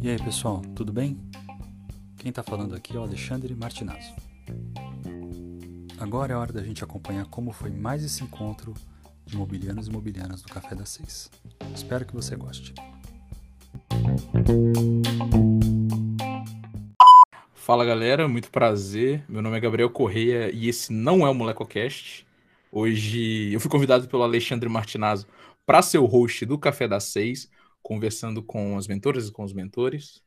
[0.00, 1.18] E aí pessoal, tudo bem?
[2.16, 4.14] Quem está falando aqui é o Alexandre Martinazzo.
[5.98, 8.72] Agora é hora da gente acompanhar como foi mais esse encontro
[9.24, 11.28] de imobiliários e imobiliárias do Café das Seis.
[11.74, 12.72] Espero que você goste.
[17.52, 19.24] Fala galera, muito prazer.
[19.28, 22.24] Meu nome é Gabriel Correia e esse não é o MolecoCast.
[22.70, 25.26] Hoje eu fui convidado pelo Alexandre Martinazzo
[25.66, 27.50] para ser o host do Café das Seis,
[27.82, 30.22] conversando com as mentoras e com os mentores.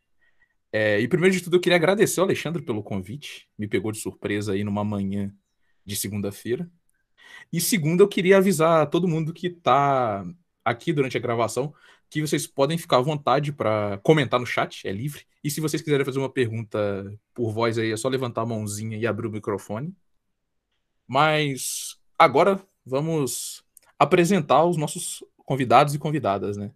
[0.72, 3.50] É, e primeiro de tudo, eu queria agradecer ao Alexandre pelo convite.
[3.58, 5.34] Me pegou de surpresa aí numa manhã
[5.86, 6.70] de segunda-feira.
[7.52, 10.24] E segundo, eu queria avisar todo mundo que está
[10.64, 11.74] aqui durante a gravação
[12.10, 15.26] que vocês podem ficar à vontade para comentar no chat, é livre.
[15.44, 16.80] E se vocês quiserem fazer uma pergunta
[17.34, 19.96] por voz aí, é só levantar a mãozinha e abrir o microfone.
[21.08, 23.64] Mas agora vamos
[23.98, 26.72] apresentar os nossos convidados e convidadas, né?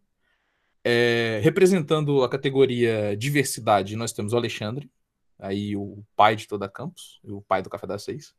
[0.83, 4.91] É, representando a categoria diversidade, nós temos o Alexandre,
[5.37, 8.33] aí o pai de toda a campus, o pai do Café das Seis.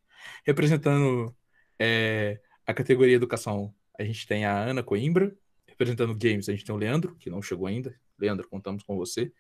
[0.45, 1.33] Representando
[1.79, 5.33] é, a categoria educação, a gente tem a Ana Coimbra.
[5.69, 7.95] Representando games, a gente tem o Leandro, que não chegou ainda.
[8.19, 9.33] Leandro, contamos com você.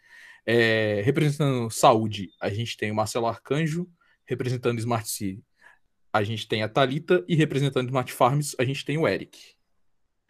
[0.46, 3.88] É, representando saúde, a gente tem o Marcelo Arcanjo.
[4.26, 5.44] Representando Smart City,
[6.12, 9.54] a gente tem a Talita e representando Smart Farms, a gente tem o Eric.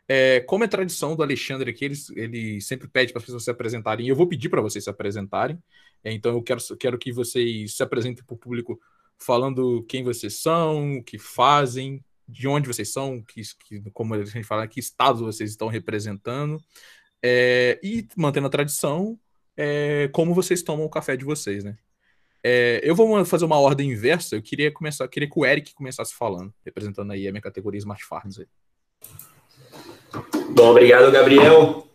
[0.06, 3.50] É, como é tradição do Alexandre aqui, ele, ele sempre pede para as pessoas se
[3.50, 4.08] apresentarem.
[4.08, 5.58] Eu vou pedir para vocês se apresentarem.
[6.02, 8.78] É, então eu quero, quero que vocês se apresentem para o público
[9.18, 14.24] falando quem vocês são, o que fazem, de onde vocês são, que, que, como a
[14.24, 16.62] gente fala, que estados vocês estão representando,
[17.22, 19.18] é, e mantendo a tradição,
[19.56, 21.76] é, como vocês tomam o café de vocês, né?
[22.42, 24.36] É, eu vou fazer uma ordem inversa.
[24.36, 28.04] Eu queria começar, queria que o Eric começasse falando, representando aí a minha categoria Smart
[28.04, 28.38] Farms.
[28.38, 28.46] Aí.
[30.50, 31.88] Bom, obrigado, Gabriel.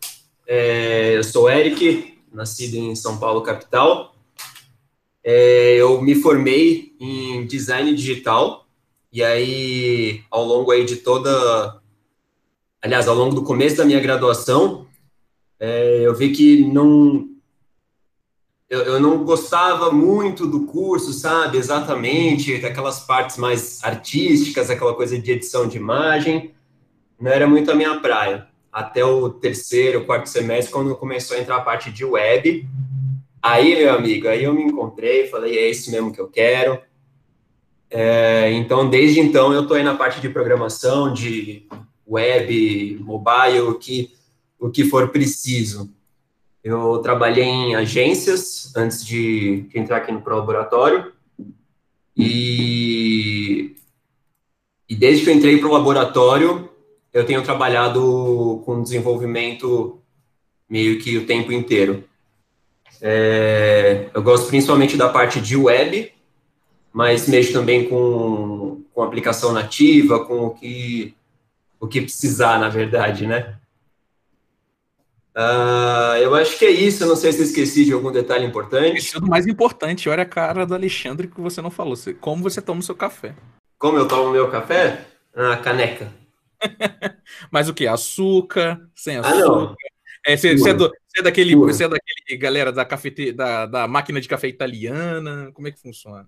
[0.46, 4.16] É, eu sou Eric, nascido em São Paulo, capital.
[5.24, 8.66] É, eu me formei em design digital
[9.12, 11.82] e aí, ao longo aí de toda,
[12.82, 14.88] aliás, ao longo do começo da minha graduação,
[15.60, 17.28] é, eu vi que não,
[18.70, 25.18] eu, eu, não gostava muito do curso, sabe, exatamente, daquelas partes mais artísticas, aquela coisa
[25.18, 26.54] de edição de imagem,
[27.20, 28.48] não era muito a minha praia.
[28.72, 32.68] Até o terceiro, quarto semestre, quando começou a entrar a parte de web,
[33.42, 36.80] aí, meu amigo, aí eu me encontrei, falei, é isso mesmo que eu quero,
[37.90, 41.68] é, então, desde então, eu estou aí na parte de programação, de
[42.08, 44.14] web, mobile, o que,
[44.60, 45.92] o que for preciso.
[46.64, 51.14] Eu trabalhei em agências antes de, entrar aqui no laboratório
[52.16, 53.76] e,
[54.88, 56.69] e desde que eu entrei para o laboratório,
[57.14, 60.00] eu tenho trabalhado com desenvolvimento
[60.70, 62.04] meio que o tempo inteiro.
[63.02, 66.12] É, eu gosto principalmente da parte de web,
[66.92, 71.16] mas mexo também com, com aplicação nativa, com o que,
[71.80, 73.56] o que precisar, na verdade, né?
[75.36, 78.98] Uh, eu acho que é isso, eu não sei se esqueci de algum detalhe importante.
[78.98, 81.96] Esqueci do mais importante, olha a cara do Alexandre que você não falou.
[82.20, 83.36] Como você toma o seu café?
[83.78, 85.06] Como eu tomo o meu café?
[85.34, 86.19] Na caneca.
[87.52, 87.88] Mas o que?
[87.88, 88.80] Açúcar?
[88.96, 89.74] Sem açúcar?
[89.74, 89.90] Ah.
[90.26, 93.66] É, você, você, é do, você, é daquele, você é daquele galera da, cafete, da,
[93.66, 95.50] da máquina de café italiana?
[95.54, 96.28] Como é que funciona?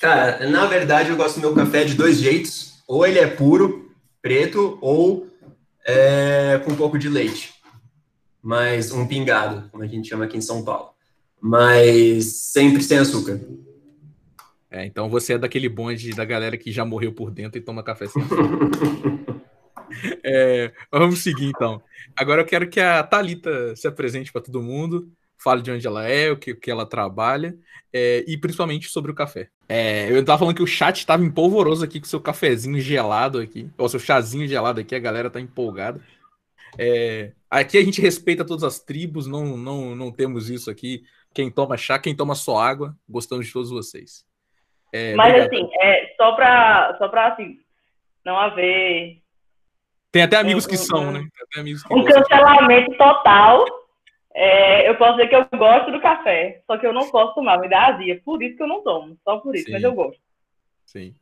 [0.00, 2.82] Cara, na verdade eu gosto do meu café de dois jeitos.
[2.86, 5.26] Ou ele é puro, preto, ou
[5.86, 7.54] é, com um pouco de leite.
[8.42, 10.90] Mas um pingado, como a gente chama aqui em São Paulo.
[11.40, 13.40] Mas sempre sem açúcar.
[14.72, 17.82] É, então você é daquele bonde da galera que já morreu por dentro e toma
[17.82, 18.22] café sem
[20.24, 21.82] é, vamos seguir então.
[22.16, 25.12] Agora eu quero que a Talita se apresente para todo mundo
[25.42, 27.58] fale de onde ela é, o que, o que ela trabalha,
[27.92, 29.50] é, e principalmente sobre o café.
[29.68, 33.68] É, eu tava falando que o chat estava empolvoroso aqui com seu cafezinho gelado aqui,
[33.76, 36.00] ou seu chazinho gelado aqui, a galera tá empolgada.
[36.78, 41.02] É, aqui a gente respeita todas as tribos, não, não, não temos isso aqui.
[41.34, 44.24] Quem toma chá, quem toma só água, gostamos de todos vocês.
[44.92, 45.54] É, Mas obrigado.
[45.54, 47.58] assim, é, só para só pra assim,
[48.24, 49.22] não haver.
[50.10, 51.26] Tem até amigos um, que são, né?
[51.56, 53.64] Amigos que um cancelamento total
[54.34, 57.58] é, eu posso dizer que eu gosto do café, só que eu não posso tomar,
[57.58, 58.20] me dá azia.
[58.24, 59.72] Por isso que eu não tomo, só por isso, Sim.
[59.72, 60.20] mas eu gosto.
[60.86, 61.14] Sim.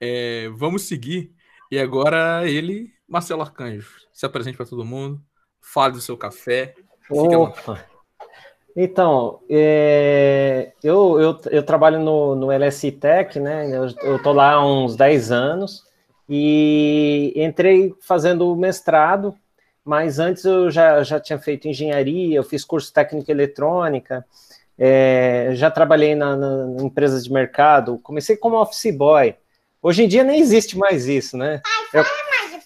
[0.00, 1.32] É, vamos seguir.
[1.70, 5.20] E agora ele, Marcelo Arcanjo, se apresente para todo mundo,
[5.60, 6.74] fale do seu café.
[7.10, 7.91] Opa.
[8.76, 13.68] Então, é, eu, eu, eu trabalho no, no LSI Tech, né?
[13.70, 15.84] Eu estou lá há uns 10 anos
[16.28, 19.34] e entrei fazendo mestrado
[19.84, 24.24] mas antes eu já, já tinha feito engenharia, eu fiz curso técnico eletrônica,
[24.78, 29.34] é, já trabalhei na, na, empresas de mercado, comecei como office boy.
[29.82, 31.60] Hoje em dia nem existe mais isso, né?
[31.64, 32.06] Ai, fala eu...
[32.30, 32.60] mais de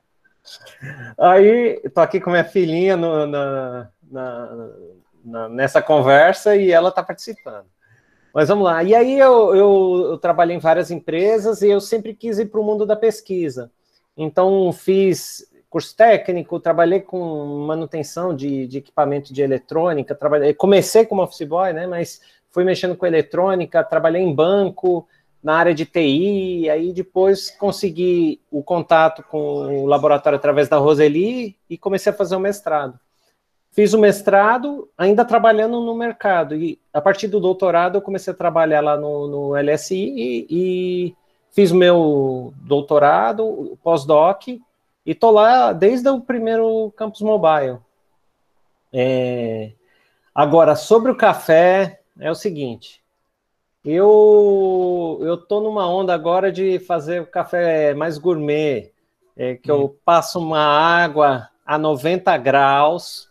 [1.16, 4.70] Aí, tô aqui com minha filhinha no, na, na,
[5.24, 7.66] na, nessa conversa e ela está participando.
[8.32, 8.82] Mas vamos lá.
[8.82, 12.60] E aí eu, eu, eu, trabalhei em várias empresas e eu sempre quis ir para
[12.60, 13.70] o mundo da pesquisa.
[14.16, 21.22] Então fiz curso técnico, trabalhei com manutenção de, de equipamento de eletrônica, trabalhei, comecei como
[21.22, 21.86] office boy, né?
[21.86, 22.20] Mas
[22.50, 25.06] fui mexendo com eletrônica, trabalhei em banco,
[25.42, 31.56] na área de TI, aí depois consegui o contato com o laboratório através da Roseli
[31.68, 32.98] e comecei a fazer o mestrado.
[33.72, 38.36] Fiz o mestrado ainda trabalhando no mercado, e a partir do doutorado eu comecei a
[38.36, 41.16] trabalhar lá no, no LSI e, e
[41.52, 44.62] fiz meu doutorado, pós-doc, e
[45.06, 47.78] estou lá desde o primeiro campus mobile.
[48.92, 49.72] É...
[50.34, 53.00] Agora, sobre o café, é o seguinte,
[53.84, 58.92] eu eu tô numa onda agora de fazer o café mais gourmet,
[59.36, 59.76] é, que hum.
[59.76, 63.29] eu passo uma água a 90 graus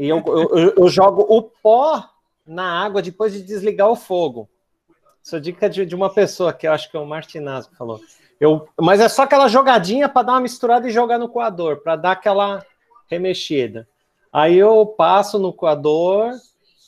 [0.00, 2.08] e eu, eu, eu, jogo o pó
[2.46, 4.48] na água depois de desligar o fogo.
[5.22, 7.76] Isso é dica de, de uma pessoa que eu acho que é o Martinazzo que
[7.76, 8.00] falou.
[8.40, 11.96] Eu, mas é só aquela jogadinha para dar uma misturada e jogar no coador, para
[11.96, 12.64] dar aquela
[13.08, 13.86] remexida.
[14.32, 16.32] Aí eu passo no coador,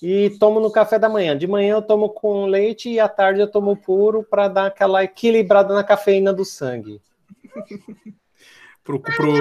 [0.02, 1.36] e tomo no café da manhã.
[1.36, 5.04] De manhã eu tomo com leite e à tarde eu tomo puro para dar aquela
[5.04, 6.98] equilibrada na cafeína do sangue.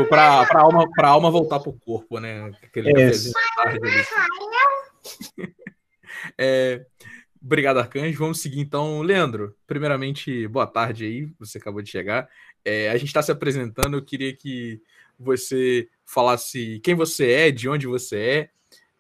[0.08, 2.52] para a alma, alma voltar pro corpo, né?
[2.64, 2.92] Aquele
[6.38, 6.86] é,
[7.42, 8.20] obrigado, Arcanjo.
[8.20, 9.02] Vamos seguir então.
[9.02, 12.30] Leandro, primeiramente, boa tarde aí, você acabou de chegar.
[12.64, 14.82] É, a gente está se apresentando, eu queria que
[15.20, 18.50] você falasse quem você é, de onde você é,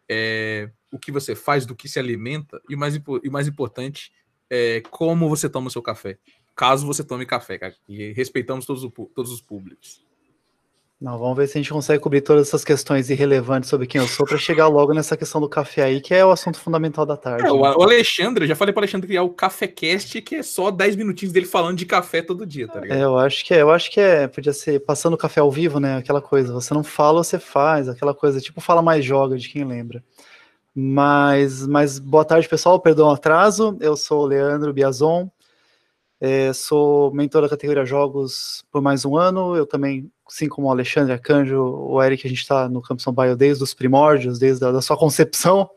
[0.09, 4.11] é o que você faz, do que se alimenta e, mais, e mais importante,
[4.49, 6.17] é, como você toma o seu café.
[6.55, 7.75] Caso você tome café, cara,
[8.13, 10.05] respeitamos todos, o, todos os públicos.
[11.01, 14.07] Não, vamos ver se a gente consegue cobrir todas essas questões irrelevantes sobre quem eu
[14.07, 17.17] sou para chegar logo nessa questão do café aí, que é o assunto fundamental da
[17.17, 17.47] tarde.
[17.47, 20.95] É, o, o Alexandre, já falei para Alexandre criar o CaféCast, que é só 10
[20.95, 22.99] minutinhos dele falando de café todo dia, tá ligado?
[22.99, 25.79] É, eu acho que é, eu acho que é, podia ser passando café ao vivo,
[25.79, 25.97] né?
[25.97, 29.65] Aquela coisa, você não fala, você faz, aquela coisa, tipo fala mais joga, de quem
[29.65, 30.03] lembra.
[30.75, 32.79] Mas, mas boa tarde, pessoal.
[32.79, 33.75] Perdão o atraso.
[33.81, 35.29] Eu sou o Leandro Biazon.
[36.23, 39.55] É, sou mentor da categoria Jogos por mais um ano.
[39.55, 43.11] Eu também, assim como o Alexandre Arcanjo, o Eric, a gente está no Campus São
[43.11, 45.67] Bio desde os primórdios, desde a da sua concepção.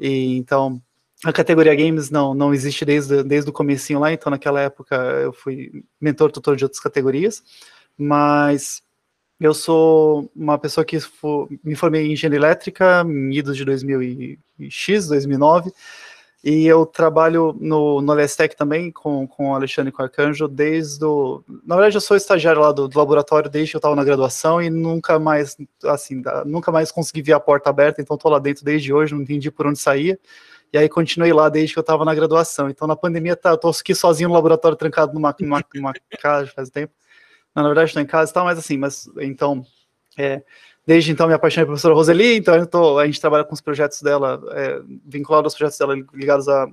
[0.00, 0.82] E então
[1.24, 5.32] a categoria Games não, não existe desde, desde o comecinho lá, então naquela época eu
[5.32, 7.42] fui mentor, tutor de outras categorias,
[7.96, 8.82] mas
[9.40, 15.72] eu sou uma pessoa que for, me formei em engenharia elétrica idos de 2000X, 2009,
[16.44, 18.14] e eu trabalho no, no
[18.56, 21.42] também com, com o Alexandre com o Arcanjo desde o...
[21.64, 24.62] Na verdade, eu sou estagiário lá do, do laboratório desde que eu estava na graduação
[24.62, 28.64] e nunca mais, assim, nunca mais consegui ver a porta aberta, então estou lá dentro
[28.64, 30.18] desde hoje, não entendi por onde saía.
[30.72, 32.68] E aí continuei lá desde que eu estava na graduação.
[32.68, 36.50] Então, na pandemia, tá, eu tô aqui sozinho no laboratório, trancado numa, numa, numa casa
[36.54, 36.92] faz tempo.
[37.54, 39.64] Não, na verdade, estou em casa e tal, mas assim, mas então,
[40.18, 40.42] é,
[40.86, 44.00] desde então me apaixonei pela professora Roseli, então tô, a gente trabalha com os projetos
[44.02, 44.80] dela, é,
[45.28, 46.68] aos projetos dela ligados à,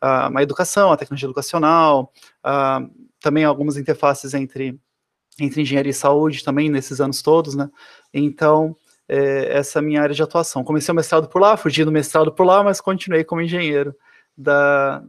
[0.00, 2.82] à, à educação, à tecnologia educacional, a,
[3.20, 4.78] também algumas interfaces entre,
[5.40, 7.70] entre engenharia e saúde também nesses anos todos, né?
[8.12, 8.76] Então,
[9.08, 10.62] é, essa é a minha área de atuação.
[10.62, 13.94] Comecei o mestrado por lá, fugi do mestrado por lá, mas continuei como engenheiro
[14.36, 15.02] da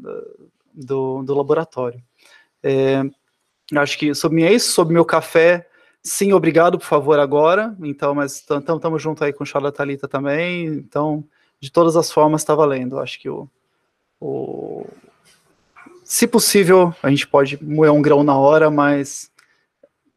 [0.73, 2.01] do, do laboratório.
[2.61, 3.03] É,
[3.73, 5.67] Acho que sobre mim é isso, sobre meu café,
[6.05, 7.75] sim, obrigado, por favor, agora.
[7.81, 10.67] Então, mas estamos junto aí com o Charla Thalita também.
[10.67, 11.25] Então,
[11.59, 12.99] de todas as formas, está valendo.
[12.99, 13.49] Acho que o,
[14.21, 14.85] o.
[16.03, 19.31] Se possível, a gente pode moer um grão na hora, mas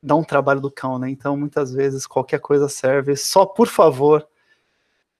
[0.03, 1.09] dá um trabalho do cão, né?
[1.09, 3.17] Então, muitas vezes, qualquer coisa serve.
[3.17, 4.29] Só, por favor,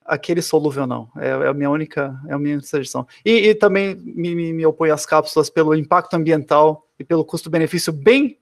[0.05, 1.09] aquele solúvel não.
[1.17, 3.07] É, é, a minha única, é a minha sugestão.
[3.25, 7.91] E, e também me, me, me opõe às cápsulas pelo impacto ambiental e pelo custo-benefício
[7.91, 8.38] bem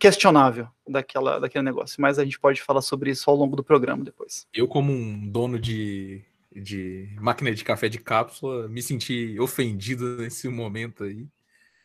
[0.00, 2.00] questionável daquela, daquele negócio.
[2.00, 4.46] Mas a gente pode falar sobre isso ao longo do programa depois.
[4.52, 6.24] Eu, como um dono de,
[6.56, 11.26] de máquina de café de cápsula, me senti ofendido nesse momento aí.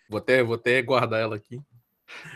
[0.10, 1.62] Vou até, vou até guardar ela aqui.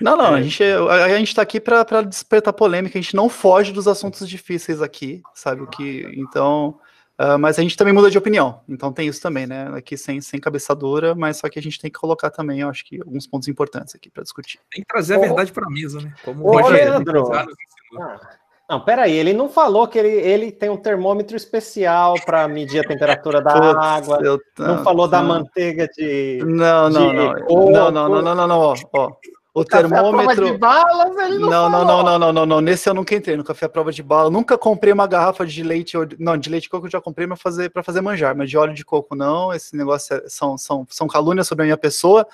[0.02, 0.40] Não, não, é.
[0.40, 3.88] a gente, a, a gente tá aqui para despertar polêmica, a gente não foge dos
[3.88, 6.12] assuntos difíceis aqui, sabe o que?
[6.16, 6.80] Então,
[7.20, 9.70] Uh, mas a gente também muda de opinião, então tem isso também, né?
[9.76, 12.70] Aqui sem, sem cabeça dura, mas só que a gente tem que colocar também, eu
[12.70, 14.58] acho que alguns pontos importantes aqui para discutir.
[14.72, 16.14] Tem que trazer a verdade para a mesa, né?
[16.24, 17.46] Como Ô, Leandro, ah,
[18.70, 22.88] não, peraí, ele não falou que ele, ele tem um termômetro especial para medir a
[22.88, 26.40] temperatura da Putz, água, não falou da manteiga de.
[26.46, 27.34] Não, não, de não.
[27.34, 27.70] não.
[27.72, 29.12] Não, não, não, não, não, ó, ó.
[29.52, 30.52] O café termômetro.
[30.52, 33.44] de balas, não, não, não, não, não, não, não, não, Nesse eu nunca entrei no
[33.44, 34.30] café à prova de bala.
[34.30, 35.98] Nunca comprei uma garrafa de leite.
[36.20, 38.58] Não, de leite de coco eu já comprei para fazer, para fazer manjar, mas de
[38.58, 39.52] óleo de coco não.
[39.52, 42.28] Esse negócio é, são, são, são calúnias sobre a minha pessoa.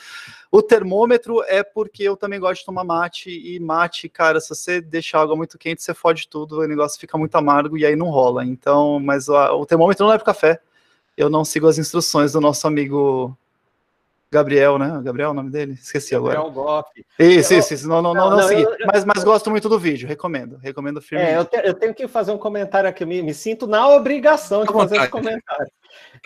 [0.51, 3.29] O termômetro é porque eu também gosto de tomar mate.
[3.29, 6.59] E mate, cara, se você deixar água muito quente, você fode tudo.
[6.59, 8.43] O negócio fica muito amargo e aí não rola.
[8.43, 10.59] Então, mas o, o termômetro não é para café.
[11.15, 13.37] Eu não sigo as instruções do nosso amigo
[14.35, 14.99] Gabriel, né?
[15.01, 15.73] Gabriel é o nome dele?
[15.73, 16.81] Esqueci Gabriel agora.
[16.81, 17.05] Goff.
[17.17, 17.87] Isso, isso, isso.
[17.87, 18.63] Não, não, não, não, não segui.
[18.63, 20.57] Eu, mas, mas gosto muito do vídeo, recomendo.
[20.57, 21.23] Recomendo o filme.
[21.23, 23.05] É, eu, te, eu, tenho que fazer um comentário aqui.
[23.05, 25.71] Me, me sinto na obrigação de fazer esse comentário.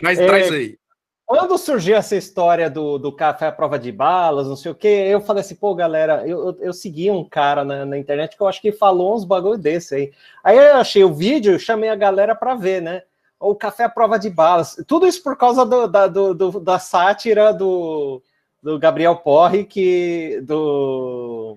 [0.02, 0.76] Mas é, traz aí.
[1.24, 4.88] Quando surgiu essa história do, do café à prova de balas, não sei o que,
[4.88, 8.42] eu falei assim, pô, galera, eu, eu, eu segui um cara na, na, internet que
[8.42, 10.12] eu acho que falou uns bagulho desse aí.
[10.42, 13.02] Aí eu achei o vídeo, chamei a galera para ver, né?
[13.40, 14.76] O café à prova de balas.
[14.86, 18.22] Tudo isso por causa do, da, do, do, da sátira do,
[18.62, 21.56] do Gabriel Porre, que do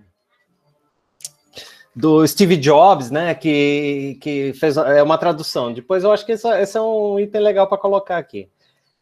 [1.95, 3.35] do Steve Jobs, né?
[3.35, 5.73] Que, que fez é uma tradução.
[5.73, 8.49] Depois eu acho que esse, é um item legal para colocar aqui.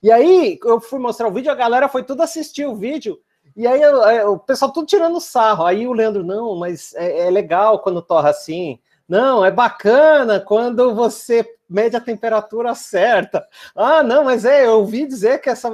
[0.03, 3.19] E aí eu fui mostrar o vídeo, a galera foi tudo assistir o vídeo.
[3.55, 3.85] E aí
[4.25, 5.65] o pessoal tudo tirando sarro.
[5.65, 8.79] Aí o Leandro, não, mas é, é legal quando torra assim.
[9.07, 13.48] Não, é bacana quando você mede a temperatura certa.
[13.75, 15.70] Ah, não, mas é, eu ouvi dizer que essa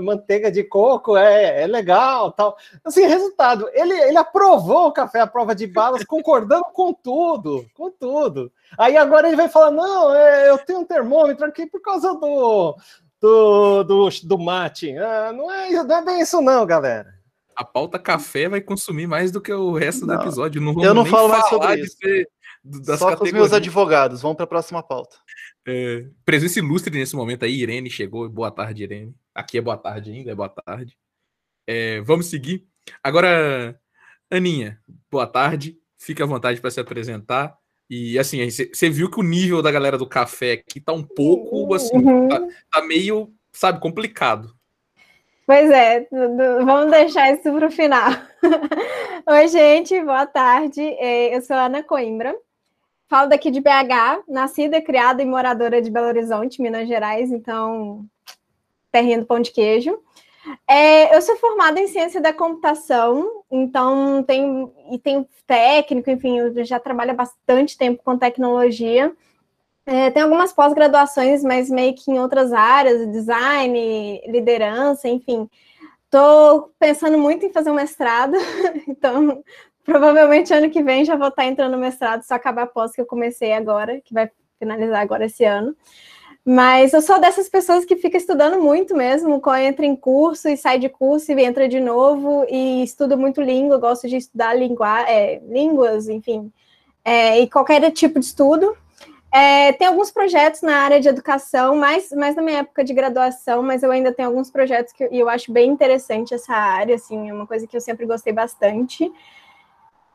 [0.00, 2.56] manteiga de coco é, é legal, tal.
[2.84, 7.90] Assim, resultado, ele, ele aprovou o café à prova de balas, concordando com tudo, com
[7.90, 8.52] tudo.
[8.76, 12.76] Aí agora ele vai falar, não, é, eu tenho um termômetro aqui por causa do,
[13.20, 14.96] do, do, do mate.
[14.98, 17.18] Ah, não, é, não é bem isso não, galera
[17.58, 20.62] a pauta café vai consumir mais do que o resto não, do episódio.
[20.62, 21.96] Não eu não falo mais sobre isso.
[22.84, 24.22] Das Só com os meus advogados.
[24.22, 25.16] Vamos para a próxima pauta.
[25.66, 27.54] É, presença ilustre nesse momento aí.
[27.54, 28.28] Irene chegou.
[28.28, 29.14] Boa tarde, Irene.
[29.34, 30.96] Aqui é boa tarde ainda, é boa tarde.
[31.66, 32.66] É, vamos seguir.
[33.02, 33.78] Agora,
[34.30, 35.78] Aninha, boa tarde.
[35.96, 37.56] Fique à vontade para se apresentar.
[37.90, 41.72] E assim, você viu que o nível da galera do café aqui tá um pouco
[41.72, 42.28] assim, uhum.
[42.28, 44.54] tá, tá meio, sabe, complicado.
[45.46, 48.10] Pois é, vamos deixar isso para o final.
[49.26, 50.82] Oi, gente, boa tarde.
[50.82, 52.36] É, eu sou Ana Coimbra,
[53.08, 58.04] falo daqui de BH, nascida, criada e moradora de Belo Horizonte, Minas Gerais, então,
[58.92, 59.98] terrinha do pão de queijo.
[60.66, 66.64] É, eu sou formada em ciência da computação, então tem e tem técnico, enfim, eu
[66.64, 69.12] já trabalho há bastante tempo com tecnologia.
[69.86, 75.48] É, tem algumas pós-graduações, mas meio que em outras áreas, design, liderança, enfim.
[76.04, 78.34] Estou pensando muito em fazer um mestrado,
[78.86, 79.42] então
[79.88, 83.00] provavelmente ano que vem já vou estar entrando no mestrado, só acabar a pós que
[83.00, 85.74] eu comecei agora, que vai finalizar agora esse ano.
[86.44, 90.78] Mas eu sou dessas pessoas que fica estudando muito mesmo, entra em curso e sai
[90.78, 95.40] de curso e entra de novo, e estudo muito língua, gosto de estudar língua, é,
[95.48, 96.52] línguas, enfim,
[97.02, 98.76] é, e qualquer tipo de estudo.
[99.32, 103.62] É, tem alguns projetos na área de educação, mais, mais na minha época de graduação,
[103.62, 107.30] mas eu ainda tenho alguns projetos que eu, eu acho bem interessante essa área, assim,
[107.30, 109.10] é uma coisa que eu sempre gostei bastante.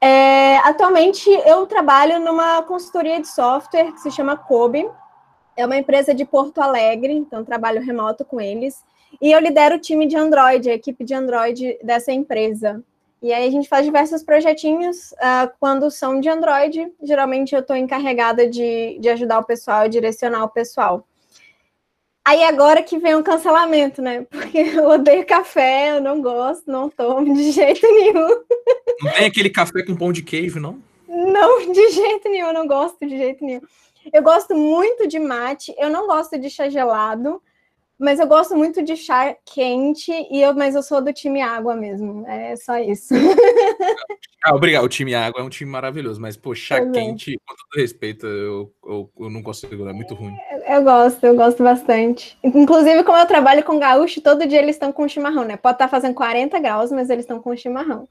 [0.05, 4.85] É, atualmente eu trabalho numa consultoria de software que se chama Kobe,
[5.55, 8.83] é uma empresa de Porto Alegre, então trabalho remoto com eles,
[9.21, 12.83] e eu lidero o time de Android, a equipe de Android dessa empresa.
[13.21, 15.13] E aí a gente faz diversos projetinhos.
[15.13, 20.43] Uh, quando são de Android, geralmente eu estou encarregada de, de ajudar o pessoal, direcionar
[20.43, 21.07] o pessoal.
[22.25, 24.25] Aí agora que vem um cancelamento, né?
[24.29, 28.43] Porque eu odeio café, eu não gosto, não tomo de jeito nenhum.
[29.01, 30.79] Não tem aquele café com pão de queijo, não?
[31.07, 33.61] Não, de jeito nenhum, eu não gosto de jeito nenhum.
[34.11, 37.41] Eu gosto muito de mate, eu não gosto de chá gelado.
[38.03, 41.73] Mas eu gosto muito de chá quente, e eu, mas eu sou do time água
[41.73, 42.27] mesmo.
[42.27, 43.13] É só isso.
[44.43, 44.83] ah, obrigado.
[44.83, 46.91] O time água é um time maravilhoso, mas, pô, chá é.
[46.91, 50.35] quente, com todo respeito, eu, eu, eu, não consigo, é muito ruim.
[50.67, 52.37] Eu gosto, eu gosto bastante.
[52.43, 55.55] Inclusive, como eu trabalho com gaúcho, todo dia eles estão com chimarrão, né?
[55.55, 58.09] Pode estar tá fazendo 40 graus, mas eles estão com chimarrão.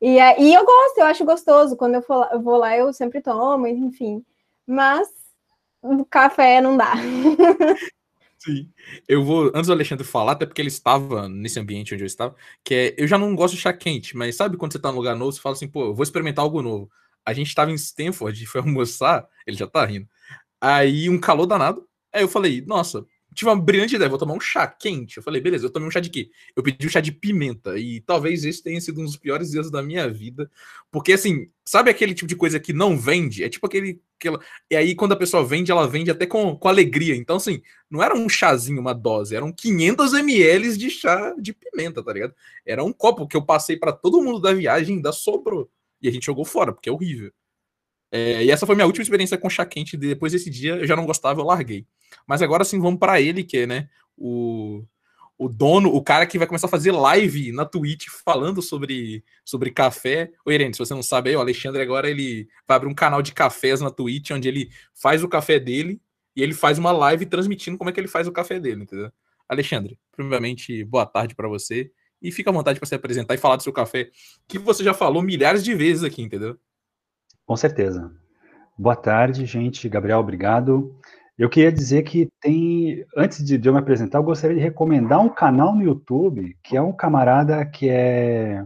[0.00, 1.76] E, e eu gosto, eu acho gostoso.
[1.76, 4.24] Quando eu, for, eu vou lá, eu sempre tomo, enfim.
[4.64, 5.08] Mas
[5.82, 6.92] o café não dá.
[8.44, 8.72] Sim.
[9.08, 12.34] Eu vou, antes do Alexandre falar, até porque ele estava nesse ambiente onde eu estava,
[12.64, 14.96] que é, eu já não gosto de chá quente, mas sabe quando você tá num
[14.98, 16.90] lugar novo, você fala assim, pô, eu vou experimentar algo novo.
[17.24, 20.08] A gente estava em Stanford foi almoçar, ele já tá rindo.
[20.60, 24.40] Aí um calor danado, Aí eu falei, nossa, tive uma brilhante ideia, vou tomar um
[24.40, 25.16] chá quente.
[25.16, 26.30] Eu falei, beleza, eu tomei um chá de quê?
[26.54, 27.78] Eu pedi um chá de pimenta.
[27.78, 30.50] E talvez esse tenha sido um dos piores dias da minha vida.
[30.90, 33.44] Porque, assim, sabe aquele tipo de coisa que não vende?
[33.44, 34.00] É tipo aquele.
[34.18, 34.40] Aquela...
[34.70, 37.16] E aí, quando a pessoa vende, ela vende até com, com alegria.
[37.16, 42.02] Então, assim, não era um chazinho, uma dose, eram 500 ml de chá de pimenta,
[42.02, 42.34] tá ligado?
[42.66, 45.70] Era um copo que eu passei para todo mundo da viagem, ainda sobrou.
[46.00, 47.32] E a gente jogou fora, porque é horrível.
[48.12, 49.96] É, e essa foi minha última experiência com chá quente.
[49.96, 51.86] Depois desse dia, eu já não gostava, eu larguei.
[52.26, 54.84] Mas agora sim, vamos para ele, que é, né, o,
[55.38, 59.70] o dono, o cara que vai começar a fazer live na Twitch falando sobre, sobre
[59.70, 60.30] café.
[60.44, 63.22] Ô, Irene, se você não sabe aí, o Alexandre agora ele vai abrir um canal
[63.22, 65.98] de cafés na Twitch, onde ele faz o café dele
[66.36, 69.10] e ele faz uma live transmitindo como é que ele faz o café dele, entendeu?
[69.48, 71.90] Alexandre, primeiramente, boa tarde para você.
[72.20, 74.10] E fica à vontade para se apresentar e falar do seu café,
[74.46, 76.56] que você já falou milhares de vezes aqui, entendeu?
[77.46, 78.12] Com certeza.
[78.78, 79.88] Boa tarde, gente.
[79.88, 80.98] Gabriel, obrigado.
[81.38, 85.28] Eu queria dizer que tem, antes de, eu me apresentar, eu gostaria de recomendar um
[85.28, 88.64] canal no YouTube, que é um camarada que é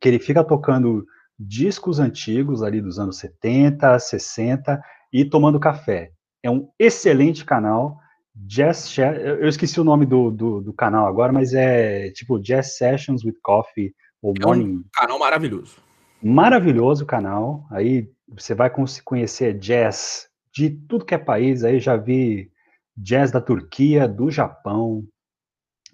[0.00, 1.04] que ele fica tocando
[1.38, 4.82] discos antigos ali dos anos 70, 60
[5.12, 6.10] e tomando café.
[6.42, 7.98] É um excelente canal.
[8.34, 13.24] Jazz, eu esqueci o nome do, do, do canal agora, mas é tipo Jazz Sessions
[13.24, 14.76] with Coffee ou Morning.
[14.76, 15.76] É um canal maravilhoso.
[16.22, 17.66] Maravilhoso canal.
[17.70, 18.70] Aí você vai
[19.04, 21.64] conhecer jazz de tudo que é país.
[21.64, 22.50] Aí já vi
[22.96, 25.04] jazz da Turquia, do Japão,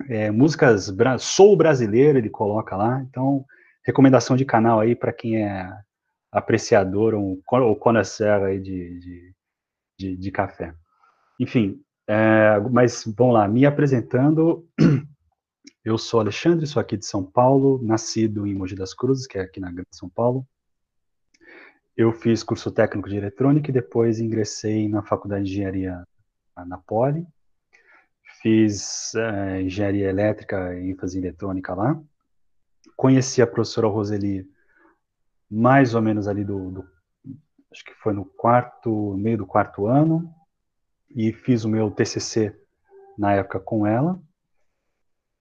[0.08, 3.00] é, músicas soul brasileiro ele coloca lá.
[3.08, 3.44] Então,
[3.84, 5.70] recomendação de canal aí para quem é
[6.30, 9.34] apreciador ou, ou conhecer aí de, de,
[9.98, 10.74] de, de café.
[11.40, 14.66] Enfim, é, mas vamos lá, me apresentando.
[15.84, 19.42] Eu sou Alexandre, sou aqui de São Paulo, nascido em Mogi das Cruzes, que é
[19.42, 20.46] aqui na Grande São Paulo.
[21.96, 26.04] Eu fiz curso técnico de eletrônica e depois ingressei na faculdade de engenharia
[26.66, 27.26] na Poli.
[28.40, 32.00] Fiz uh, engenharia elétrica e ênfase em eletrônica lá.
[32.96, 34.48] Conheci a professora Roseli
[35.50, 36.88] mais ou menos ali do, do
[37.70, 40.32] acho que foi no quarto, meio do quarto ano,
[41.10, 42.54] e fiz o meu TCC
[43.16, 44.20] na época com ela.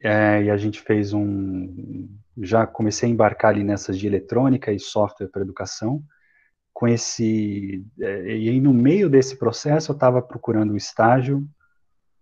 [0.02, 2.08] É, e a gente fez um.
[2.38, 6.04] Já comecei a embarcar ali nessas de eletrônica e software para educação.
[6.74, 7.84] Conheci.
[8.00, 11.48] É, e aí, no meio desse processo, eu estava procurando um estágio.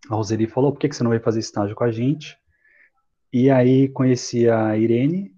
[0.10, 2.38] A Roseli falou: por que, que você não vai fazer estágio com a gente?
[3.34, 5.36] E aí conheci a Irene.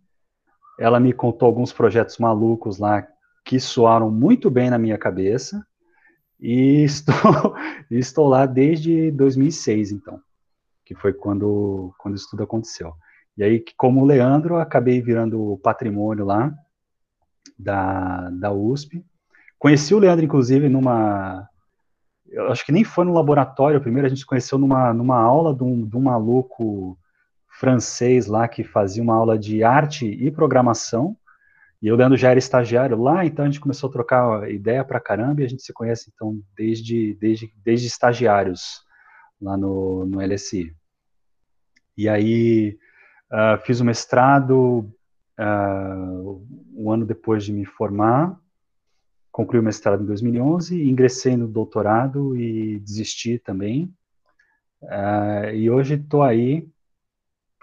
[0.80, 3.08] Ela me contou alguns projetos malucos lá
[3.44, 5.66] que soaram muito bem na minha cabeça.
[6.40, 7.56] E estou,
[7.90, 10.22] estou lá desde 2006, então
[10.88, 12.94] que foi quando, quando isso tudo aconteceu.
[13.38, 16.54] E aí, como Leandro, acabei virando patrimônio lá
[17.60, 19.04] da, da USP.
[19.60, 21.48] Conheci o Leandro, inclusive, numa.
[22.30, 25.54] Eu acho que nem foi no laboratório primeiro, a gente se conheceu numa, numa aula
[25.54, 26.98] de um, de um maluco
[27.50, 31.18] francês lá que fazia uma aula de arte e programação.
[31.82, 35.00] E o Leandro já era estagiário lá, então a gente começou a trocar ideia pra
[35.00, 38.87] caramba e a gente se conhece então desde, desde, desde estagiários
[39.42, 40.76] lá no, no LSI.
[41.96, 42.78] E aí
[43.32, 44.92] uh, fiz o mestrado
[45.40, 48.40] uh, um ano depois de me formar,
[49.32, 53.94] concluí o mestrado em 2011, ingressei no doutorado e desisti também.
[54.82, 56.68] Uh, e hoje estou aí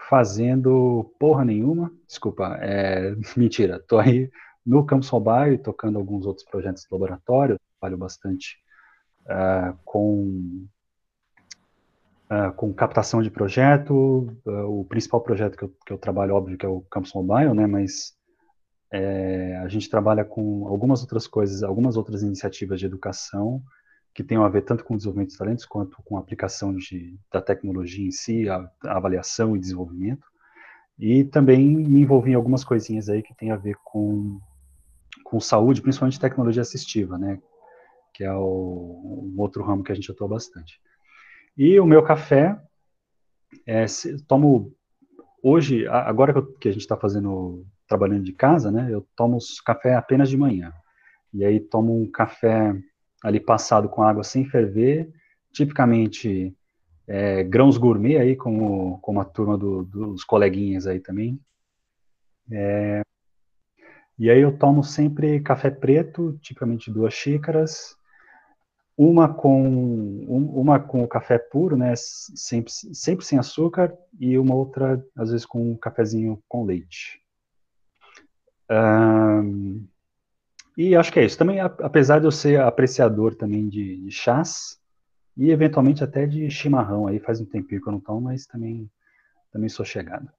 [0.09, 4.29] fazendo porra nenhuma, desculpa, é, mentira, estou aí
[4.65, 8.57] no Campus Mobile, tocando alguns outros projetos de laboratório, trabalho bastante
[9.25, 10.67] uh, com
[12.35, 16.57] uh, com captação de projeto, uh, o principal projeto que eu, que eu, trabalho, óbvio,
[16.57, 18.13] que é o Campus Mobile, né, mas
[18.91, 23.61] é, a gente trabalha com algumas outras coisas, algumas outras iniciativas de educação
[24.13, 27.41] que tenham a ver tanto com desenvolvimento de talentos quanto com a aplicação de, da
[27.41, 30.25] tecnologia em si, a, a avaliação e desenvolvimento.
[30.97, 34.39] E também me envolvi em algumas coisinhas aí que tem a ver com,
[35.25, 37.37] com saúde, principalmente tecnologia assistiva, né?
[38.13, 40.79] Que é o, um outro ramo que a gente atua bastante.
[41.57, 42.59] E o meu café,
[43.65, 43.85] é,
[44.27, 44.73] tomo
[45.41, 50.29] hoje, agora que a gente está fazendo, trabalhando de casa, né, eu tomo café apenas
[50.29, 50.73] de manhã.
[51.33, 52.75] E aí tomo um café
[53.23, 55.11] ali passado com água sem ferver,
[55.51, 56.55] tipicamente
[57.07, 61.39] é, grãos gourmet aí, como, como a turma do, dos coleguinhas aí também.
[62.51, 63.01] É,
[64.17, 67.97] e aí eu tomo sempre café preto, tipicamente duas xícaras,
[68.97, 75.03] uma com uma com o café puro, né, sempre, sempre sem açúcar, e uma outra
[75.15, 77.21] às vezes com um cafezinho com leite.
[78.71, 79.85] Um,
[80.77, 81.37] e acho que é isso.
[81.37, 84.79] Também, apesar de eu ser apreciador também de, de chás,
[85.37, 88.89] e eventualmente até de chimarrão aí, faz um tempinho que eu não tomo, mas também,
[89.51, 90.29] também sou chegado.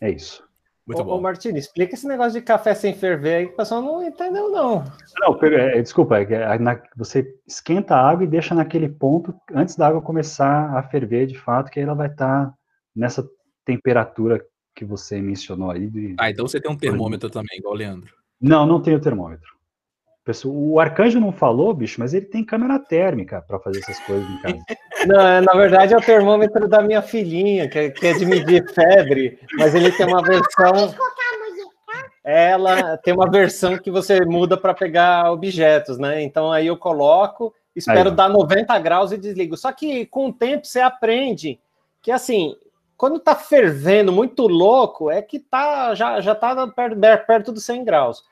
[0.00, 0.44] É isso.
[0.86, 1.18] Muito ô, bom.
[1.18, 4.50] Ô, Martino, explica esse negócio de café sem ferver aí, que o pessoal não entendeu,
[4.50, 4.84] não.
[5.18, 9.76] Não, é, desculpa, é, é, na, você esquenta a água e deixa naquele ponto antes
[9.76, 12.54] da água começar a ferver de fato, que aí ela vai estar tá
[12.94, 13.24] nessa
[13.64, 15.88] temperatura que você mencionou aí.
[15.88, 16.16] De...
[16.18, 18.12] Ah, então você tem um termômetro também, igual o Leandro.
[18.40, 19.51] Não, não tenho termômetro.
[20.44, 24.38] O Arcanjo não falou, bicho, mas ele tem câmera térmica para fazer essas coisas em
[24.38, 24.58] casa.
[25.04, 28.24] Não, é, na verdade é o termômetro da minha filhinha, que é, que é de
[28.24, 30.94] medir febre, mas ele tem uma versão.
[32.22, 36.22] Ela tem uma versão que você muda para pegar objetos, né?
[36.22, 39.56] Então aí eu coloco, espero aí, dar 90 graus e desligo.
[39.56, 41.58] Só que com o tempo você aprende
[42.00, 42.54] que assim,
[42.96, 47.84] quando tá fervendo muito louco, é que tá já, já tá perto, perto dos 100
[47.84, 48.22] graus.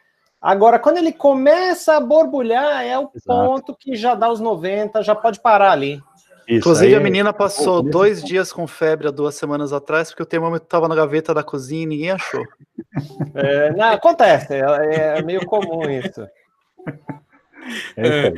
[0.40, 3.26] Agora, quando ele começa a borbulhar, é o Exato.
[3.26, 6.02] ponto que já dá os 90, já pode parar ali.
[6.48, 6.94] Isso, Inclusive, aí...
[6.94, 10.88] a menina passou dois dias com febre há duas semanas atrás, porque o termômetro estava
[10.88, 12.44] na gaveta da cozinha e ninguém achou.
[13.34, 16.22] É, não, acontece, é, é, meio comum isso.
[17.96, 18.30] É, é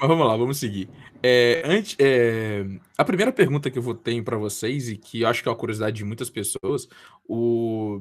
[0.00, 0.88] mas vamos lá, vamos seguir.
[1.22, 2.64] É, antes, é,
[2.96, 5.50] a primeira pergunta que eu vou ter para vocês, e que eu acho que é
[5.50, 6.88] uma curiosidade de muitas pessoas,
[7.28, 8.00] o,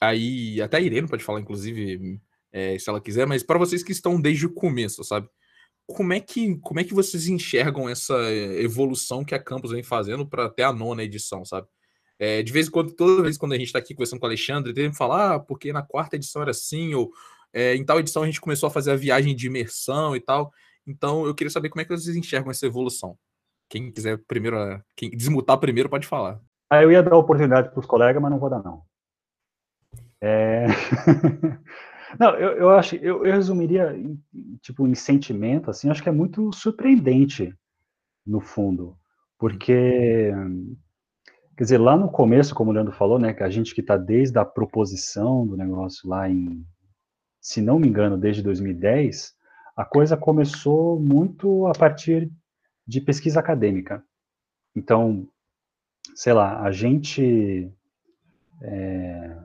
[0.00, 2.20] aí até a Irene pode falar, inclusive,
[2.52, 5.28] é, se ela quiser, mas para vocês que estão desde o começo, sabe?
[5.86, 8.14] Como é que, como é que vocês enxergam essa
[8.58, 11.66] evolução que a Campus vem fazendo para até a nona edição, sabe?
[12.18, 14.28] É, de vez em quando, toda vez quando a gente está aqui conversando com o
[14.28, 17.10] Alexandre, ele falar, ah, porque na quarta edição era assim, ou
[17.52, 20.52] é, em tal edição a gente começou a fazer a viagem de imersão e tal.
[20.86, 23.16] Então, eu queria saber como é que vocês enxergam essa evolução.
[23.68, 24.56] Quem quiser primeiro,
[24.96, 26.40] quem desmutar primeiro, pode falar.
[26.68, 28.82] Ah, eu ia dar oportunidade para os colegas, mas não vou dar, não.
[30.20, 30.66] É...
[32.18, 33.94] Não, eu, eu acho, eu, eu resumiria,
[34.60, 37.54] tipo, em sentimento, assim, acho que é muito surpreendente,
[38.26, 38.96] no fundo,
[39.38, 40.30] porque,
[41.56, 43.96] quer dizer, lá no começo, como o Leandro falou, né, que a gente que está
[43.96, 46.64] desde a proposição do negócio lá em,
[47.40, 49.34] se não me engano, desde 2010,
[49.76, 52.30] a coisa começou muito a partir
[52.86, 54.04] de pesquisa acadêmica.
[54.76, 55.26] Então,
[56.14, 57.72] sei lá, a gente
[58.62, 59.36] é,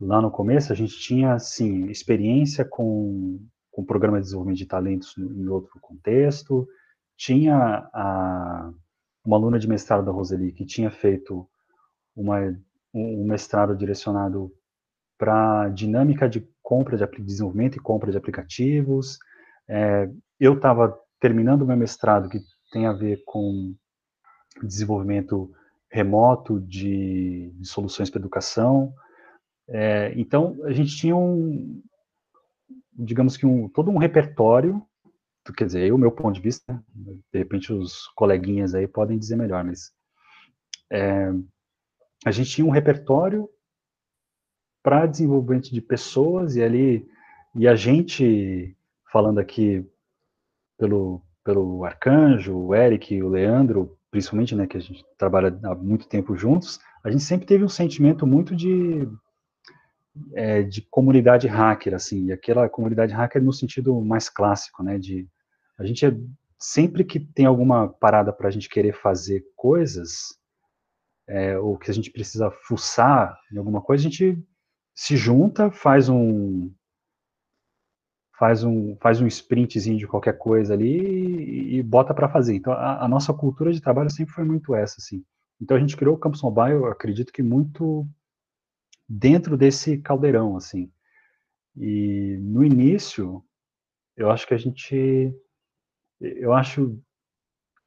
[0.00, 3.38] lá no começo, a gente tinha, assim, experiência com,
[3.70, 6.66] com programa de desenvolvimento de talentos em outro contexto,
[7.16, 8.72] tinha a,
[9.24, 11.46] uma aluna de mestrado da Roseli que tinha feito
[12.16, 12.38] uma,
[12.94, 14.50] um mestrado direcionado
[15.18, 19.18] para dinâmica de compra de desenvolvimento e compra de aplicativos.
[19.68, 22.40] É, eu estava terminando meu mestrado que
[22.72, 23.74] tem a ver com
[24.62, 25.50] desenvolvimento
[25.90, 28.94] remoto de, de soluções para educação.
[29.70, 31.80] É, então, a gente tinha um,
[32.92, 34.82] digamos que um, todo um repertório,
[35.56, 39.64] quer dizer, eu, meu ponto de vista, de repente os coleguinhas aí podem dizer melhor,
[39.64, 39.92] mas
[40.92, 41.32] é,
[42.24, 43.48] a gente tinha um repertório
[44.82, 47.08] para desenvolvimento de pessoas e ali,
[47.54, 48.76] e a gente,
[49.10, 49.86] falando aqui
[50.78, 56.08] pelo, pelo Arcanjo, o Eric, o Leandro, principalmente, né, que a gente trabalha há muito
[56.08, 59.08] tempo juntos, a gente sempre teve um sentimento muito de
[60.34, 65.28] é, de comunidade hacker, assim, e aquela comunidade hacker no sentido mais clássico, né, de
[65.78, 66.12] a gente é,
[66.58, 70.38] sempre que tem alguma parada para a gente querer fazer coisas,
[71.28, 74.38] é, ou que a gente precisa fuçar em alguma coisa, a gente
[74.94, 76.70] se junta, faz um
[78.38, 82.54] faz um faz um sprintzinho de qualquer coisa ali e, e bota para fazer.
[82.54, 85.22] Então a, a, nossa cultura de trabalho sempre foi muito essa, assim.
[85.60, 88.06] Então a gente criou o Campus Mobile, eu acredito que muito
[89.10, 90.88] dentro desse caldeirão, assim.
[91.76, 93.44] E no início,
[94.16, 95.34] eu acho que a gente,
[96.20, 96.96] eu acho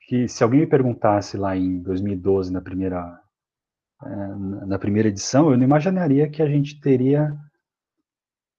[0.02, 3.22] que se alguém me perguntasse lá em 2012 na primeira
[4.04, 7.34] é, na primeira edição, eu não imaginaria que a gente teria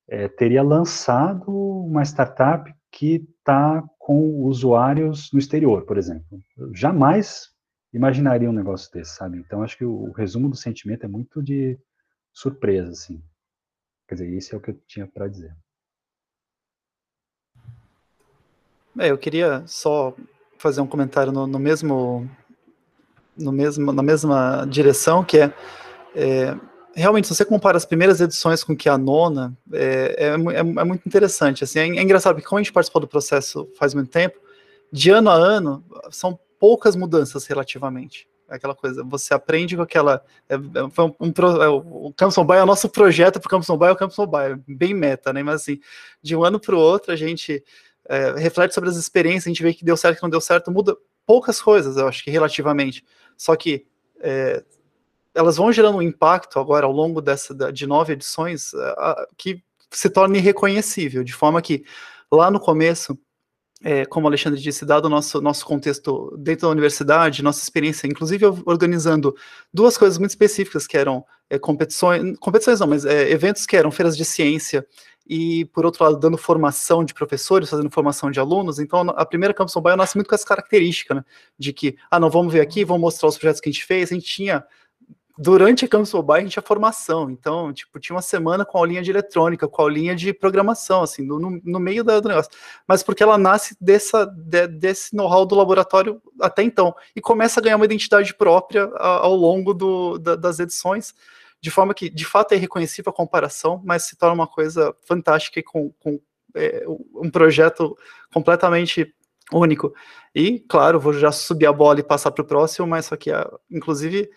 [0.08, 6.40] é, teria lançado uma startup que está com usuários no exterior, por exemplo.
[6.56, 7.50] Eu jamais
[7.92, 9.38] imaginaria um negócio desse, sabe?
[9.38, 11.78] Então, acho que o, o resumo do sentimento é muito de
[12.34, 13.22] surpresa, assim.
[14.08, 15.56] Quer dizer, isso é o que eu tinha para dizer.
[18.98, 20.14] É, eu queria só
[20.58, 22.28] fazer um comentário no, no, mesmo,
[23.36, 25.54] no mesmo, na mesma direção, que é,
[26.14, 26.56] é,
[26.94, 30.84] realmente, se você compara as primeiras edições com que a nona, é, é, é, é
[30.84, 31.64] muito interessante.
[31.64, 34.38] Assim, é, é engraçado, porque como a gente participou do processo faz muito tempo,
[34.92, 40.24] de ano a ano, são poucas mudanças relativamente aquela coisa, você aprende com aquela.
[40.48, 43.68] É, é um, um, é, o Campus Mobile é o nosso projeto para o Campus
[43.68, 45.42] Mobile, é o Campus Mobile, bem meta, né?
[45.42, 45.80] Mas assim,
[46.22, 47.62] de um ano para o outro, a gente
[48.08, 50.70] é, reflete sobre as experiências, a gente vê que deu certo, que não deu certo,
[50.70, 53.04] muda poucas coisas, eu acho que relativamente.
[53.36, 53.86] Só que
[54.20, 54.62] é,
[55.34, 60.08] elas vão gerando um impacto agora ao longo dessa de nove edições é, que se
[60.10, 61.84] torna irreconhecível, de forma que
[62.30, 63.18] lá no começo
[63.86, 68.06] é, como o Alexandre disse, dado o nosso, nosso contexto dentro da universidade, nossa experiência,
[68.06, 69.36] inclusive organizando
[69.72, 73.90] duas coisas muito específicas, que eram é, competições, competições não, mas é, eventos que eram
[73.90, 74.86] feiras de ciência,
[75.26, 78.78] e, por outro lado, dando formação de professores, fazendo formação de alunos.
[78.78, 81.24] Então, a primeira Campus Mobile nasce muito com essa característica, né,
[81.58, 84.10] de que, ah, não, vamos ver aqui, vamos mostrar os projetos que a gente fez.
[84.10, 84.64] A gente tinha
[85.36, 89.02] durante a Campus Mobile a gente tinha formação, então, tipo, tinha uma semana com aulinha
[89.02, 92.50] de eletrônica, com aulinha de programação, assim, no, no meio do negócio.
[92.86, 97.62] Mas porque ela nasce dessa, de, desse know-how do laboratório até então, e começa a
[97.62, 101.14] ganhar uma identidade própria ao longo do, da, das edições,
[101.60, 105.58] de forma que, de fato, é reconhecível a comparação, mas se torna uma coisa fantástica
[105.58, 106.20] e com, com
[106.54, 107.96] é, um projeto
[108.32, 109.12] completamente
[109.52, 109.92] único.
[110.34, 113.30] E, claro, vou já subir a bola e passar para o próximo, mas só que,
[113.70, 114.30] inclusive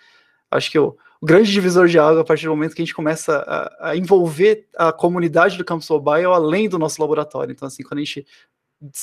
[0.49, 2.95] Acho que o, o, grande divisor de água, a partir do momento que a gente
[2.95, 7.51] começa a, a envolver a comunidade do Campus Mobile além do nosso laboratório.
[7.51, 8.25] Então, assim, quando a gente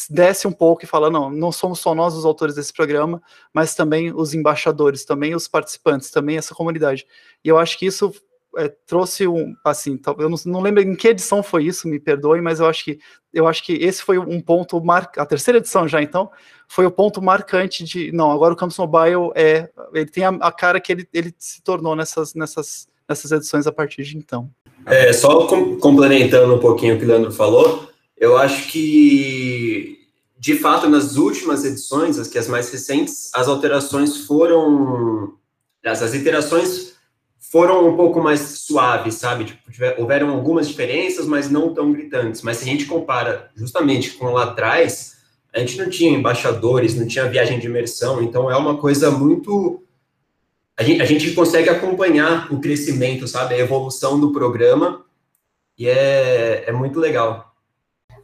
[0.09, 3.21] desce um pouco e fala, não, não somos só nós os autores desse programa,
[3.53, 7.07] mas também os embaixadores, também os participantes, também essa comunidade.
[7.45, 8.15] E eu acho que isso
[8.57, 12.41] é, trouxe um, assim, eu não, não, lembro em que edição foi isso, me perdoe,
[12.41, 12.99] mas eu acho que
[13.33, 16.31] eu acho que esse foi um ponto marcante, a terceira edição já então,
[16.69, 20.53] foi o ponto marcante de, não, agora o Campus Mobile é, ele tem a, a
[20.53, 24.49] cara que ele, ele se tornou nessas, nessas, nessas edições a partir de então.
[24.87, 29.99] É, só com, complementando um pouquinho o que o Leandro falou, eu acho que,
[30.39, 35.35] de fato, nas últimas edições, as que as mais recentes, as alterações foram,
[35.85, 36.94] as, as iterações
[37.51, 39.45] foram um pouco mais suaves, sabe?
[39.45, 42.43] Tipo, tiver, houveram algumas diferenças, mas não tão gritantes.
[42.43, 45.19] Mas se a gente compara justamente com lá atrás,
[45.55, 49.83] a gente não tinha embaixadores, não tinha viagem de imersão, então é uma coisa muito.
[50.77, 53.55] A gente, a gente consegue acompanhar o crescimento, sabe?
[53.55, 55.05] A evolução do programa,
[55.79, 57.53] e é, é muito legal.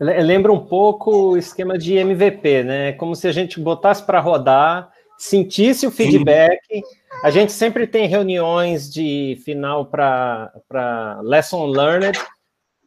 [0.00, 2.92] Lembra um pouco o esquema de MVP, né?
[2.94, 6.59] Como se a gente botasse para rodar, sentisse o feedback.
[6.66, 12.18] Sim a gente sempre tem reuniões de final para lesson learned,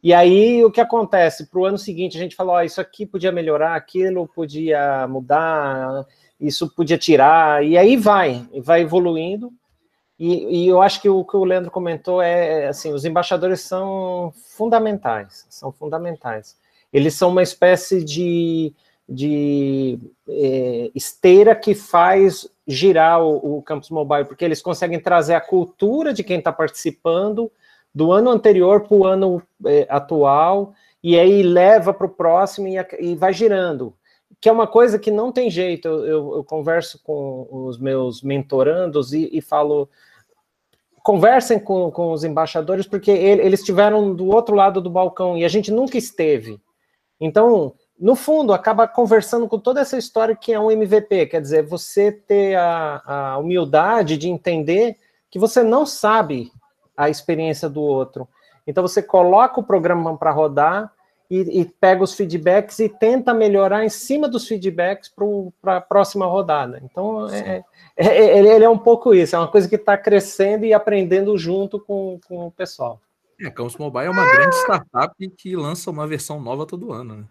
[0.02, 1.46] e aí o que acontece?
[1.48, 6.04] Para o ano seguinte, a gente fala: oh, isso aqui podia melhorar, aquilo podia mudar,
[6.38, 9.50] isso podia tirar, e aí vai, vai evoluindo.
[10.18, 14.32] E, e, eu acho que o que o Leandro comentou é assim: os embaixadores são
[14.56, 16.56] fundamentais, são fundamentais.
[16.92, 18.74] Eles são uma espécie de,
[19.08, 25.40] de é, esteira que faz girar o, o Campus Mobile, porque eles conseguem trazer a
[25.40, 27.50] cultura de quem está participando
[27.94, 32.76] do ano anterior para o ano é, atual, e aí leva para o próximo e,
[32.98, 33.94] e, vai girando.
[34.40, 35.86] Que é uma coisa que não tem jeito.
[35.86, 39.88] Eu, eu, eu converso com os meus mentorandos e, e falo.
[41.02, 45.44] Conversem com, com os embaixadores, porque ele, eles estiveram do outro lado do balcão e
[45.44, 46.58] a gente nunca esteve.
[47.20, 51.62] Então, no fundo, acaba conversando com toda essa história que é um MVP, quer dizer,
[51.62, 54.96] você ter a, a humildade de entender
[55.30, 56.50] que você não sabe
[56.96, 58.28] a experiência do outro.
[58.66, 60.92] Então, você coloca o programa para rodar
[61.30, 65.12] e, e, pega os feedbacks e tenta melhorar em cima dos feedbacks
[65.60, 66.80] para a próxima rodada.
[66.84, 67.64] Então, é,
[67.96, 71.36] é, é, ele é um pouco isso, é uma coisa que está crescendo e aprendendo
[71.38, 73.00] junto com, com o pessoal.
[73.40, 77.16] É, Campus Mobile é uma grande startup que lança uma versão nova todo ano.
[77.16, 77.24] Né?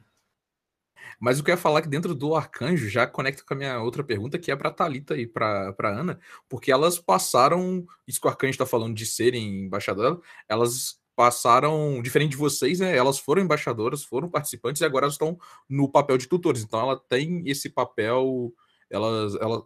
[1.20, 3.82] Mas o que eu ia falar que dentro do arcanjo já conecta com a minha
[3.82, 8.30] outra pergunta, que é para Talita e para Ana, porque elas passaram, isso que o
[8.30, 12.96] arcanjo está falando de serem embaixadoras, elas passaram, diferente de vocês, né?
[12.96, 15.38] Elas foram embaixadoras, foram participantes e agora estão
[15.70, 16.64] no papel de tutores.
[16.64, 18.54] Então ela tem esse papel,
[18.90, 19.64] elas, ela,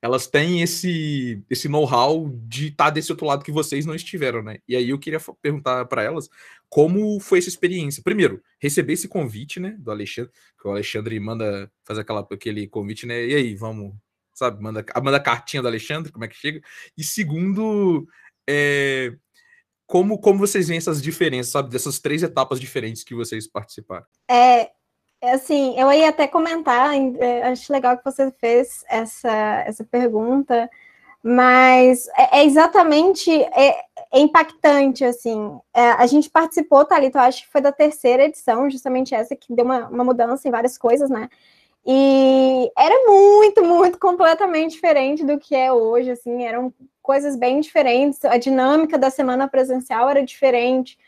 [0.00, 4.42] elas têm esse, esse know-how de estar tá desse outro lado que vocês não estiveram,
[4.42, 4.58] né?
[4.68, 6.28] E aí eu queria perguntar para elas
[6.68, 8.02] como foi essa experiência.
[8.02, 13.06] Primeiro, receber esse convite, né, do Alexandre, que o Alexandre manda fazer aquela, aquele convite,
[13.06, 13.26] né?
[13.26, 13.94] E aí, vamos,
[14.34, 16.60] sabe, manda, manda a cartinha do Alexandre, como é que chega?
[16.96, 18.06] E segundo,
[18.48, 19.14] é,
[19.86, 24.04] como, como vocês veem essas diferenças, sabe, dessas três etapas diferentes que vocês participaram?
[24.30, 24.70] É,
[25.22, 30.70] assim, eu ia até comentar, é, acho legal que você fez essa, essa pergunta,
[31.22, 33.80] mas é, é exatamente é,
[34.12, 35.58] é, impactante, assim.
[35.74, 39.52] É, a gente participou, Thalita, eu acho que foi da terceira edição, justamente essa que
[39.52, 41.28] deu uma, uma mudança em várias coisas, né?
[41.86, 48.24] E era muito, muito completamente diferente do que é hoje, assim, eram coisas bem diferentes.
[48.24, 50.98] A dinâmica da semana presencial era diferente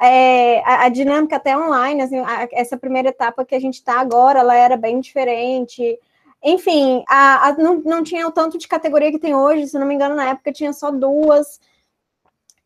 [0.00, 4.00] é, a, a, dinâmica até online, assim, a, essa primeira etapa que a gente está
[4.00, 5.98] agora, ela era bem diferente.
[6.42, 9.94] enfim, a, não, não tinha o tanto de categoria que tem hoje, se não me
[9.94, 11.60] engano, na época tinha só duas.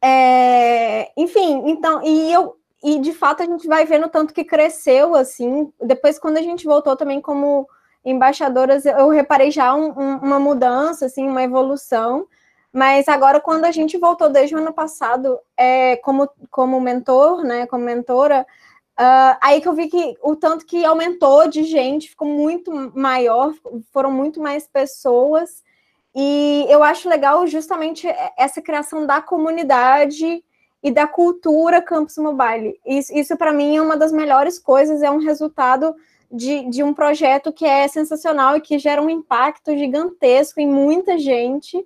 [0.03, 5.15] É, enfim, então, e eu e de fato a gente vai vendo tanto que cresceu
[5.15, 5.73] assim.
[5.83, 7.67] Depois, quando a gente voltou também como
[8.05, 12.27] embaixadoras, eu reparei já um, um, uma mudança, assim, uma evolução.
[12.75, 17.67] Mas agora, quando a gente voltou desde o ano passado, é, como, como mentor, né,
[17.67, 18.45] como mentora,
[18.95, 23.53] Uh, aí que eu vi que o tanto que aumentou de gente, ficou muito maior,
[23.93, 25.65] foram muito mais pessoas.
[26.15, 28.07] E eu acho legal justamente
[28.37, 30.45] essa criação da comunidade
[30.81, 32.79] e da cultura Campus Mobile.
[32.87, 35.93] Isso, isso para mim, é uma das melhores coisas, é um resultado
[36.31, 41.19] de, de um projeto que é sensacional e que gera um impacto gigantesco em muita
[41.19, 41.85] gente.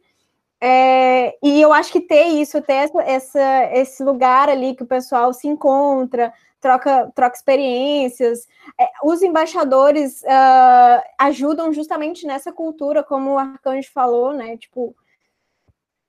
[0.61, 4.87] É, e eu acho que ter isso, ter essa, essa, esse lugar ali que o
[4.87, 8.47] pessoal se encontra, troca, troca experiências.
[8.79, 14.57] É, os embaixadores uh, ajudam justamente nessa cultura, como o Arcanjo falou, né?
[14.57, 14.95] Tipo,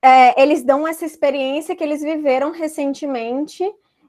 [0.02, 3.62] é, eles dão essa experiência que eles viveram recentemente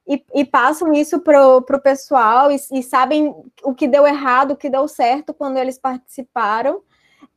[0.08, 4.58] e, e passam isso para o pessoal e, e, sabem o que deu errado, o
[4.58, 6.82] que deu certo quando eles participaram.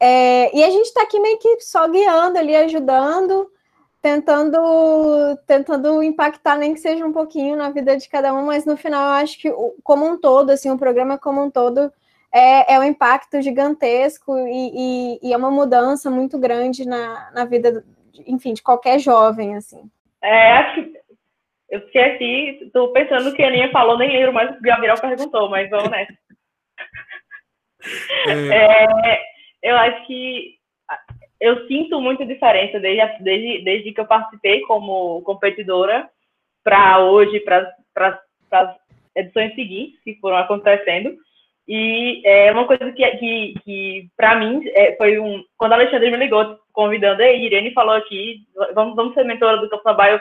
[0.00, 3.50] É, e a gente está aqui meio que só guiando ali, ajudando
[4.04, 4.58] tentando
[5.46, 9.02] tentando impactar nem que seja um pouquinho na vida de cada um, mas no final
[9.02, 9.50] eu acho que
[9.82, 11.90] como um todo, assim, o programa como um todo
[12.30, 17.46] é, é um impacto gigantesco e, e, e é uma mudança muito grande na, na
[17.46, 17.82] vida,
[18.26, 19.88] enfim, de qualquer jovem, assim.
[20.22, 21.00] É, acho que
[21.70, 24.62] eu fiquei aqui, estou pensando que a Aninha falou, nem lembro mais o que o
[24.62, 26.12] Gabriel perguntou, mas vamos nessa.
[28.26, 29.12] É.
[29.12, 29.20] É,
[29.64, 30.58] eu acho que
[31.40, 36.08] eu sinto muita diferença desde, desde, desde que eu participei como competidora
[36.62, 37.74] para hoje, para
[38.52, 38.76] as
[39.16, 41.16] edições seguintes que foram acontecendo.
[41.66, 45.42] E é uma coisa que, que, que para mim, é, foi um.
[45.56, 49.70] Quando a Alexandre me ligou, convidando, a Irene falou aqui, vamos, vamos ser mentora do
[49.70, 50.20] Campo Trabalho,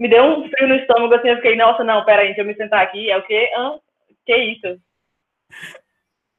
[0.00, 2.56] me deu um frio no estômago, assim, eu fiquei, nossa, não, peraí, deixa eu me
[2.56, 3.48] sentar aqui, é o quê?
[3.56, 3.78] Ah,
[4.26, 4.80] que isso?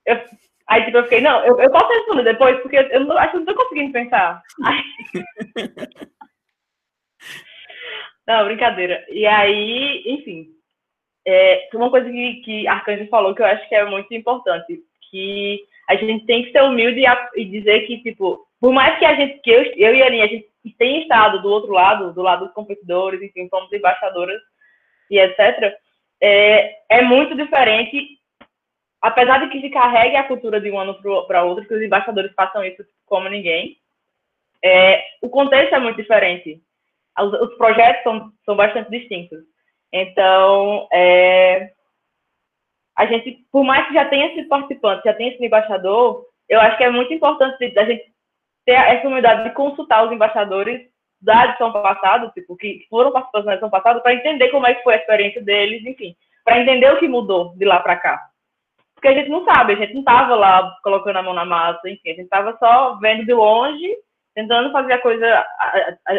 [0.06, 0.22] Eu,
[0.70, 3.38] Aí, tipo, eu fiquei, não, eu, eu posso responder depois, porque eu não, acho que
[3.40, 4.40] não tô conseguindo pensar.
[4.64, 4.84] Aí...
[8.28, 9.04] não, brincadeira.
[9.10, 10.50] E aí, enfim,
[11.26, 14.80] é, uma coisa que, que Arcanjo falou que eu acho que é muito importante,
[15.10, 19.06] que a gente tem que ser humilde e, e dizer que, tipo, por mais que
[19.06, 22.14] a gente, que eu, eu e a Aninha, a gente tenha estado do outro lado,
[22.14, 24.40] do lado dos competidores, enfim, somos embaixadoras
[25.10, 25.76] e etc.,
[26.22, 28.19] é, é muito diferente
[29.02, 32.34] apesar de que se carregue a cultura de um ano para outro, que os embaixadores
[32.34, 33.78] façam isso como ninguém,
[34.64, 36.62] é, o contexto é muito diferente.
[37.18, 39.40] Os, os, projetos são, são bastante distintos.
[39.92, 41.72] Então, é,
[42.96, 46.78] a gente, por mais que já tenha sido participante, já tenha sido embaixador, eu acho
[46.78, 48.14] que é muito importante a gente
[48.66, 50.88] ter essa humildade de consultar os embaixadores
[51.22, 54.84] da edição passada, tipo, que foram participantes da edição passada, para entender como é que
[54.84, 58.29] foi a experiência deles, enfim, para entender o que mudou de lá para cá
[59.00, 61.90] porque a gente não sabe, a gente não estava lá colocando a mão na massa,
[61.90, 63.88] enfim, a gente estava só vendo de longe,
[64.36, 65.46] tentando fazer a coisa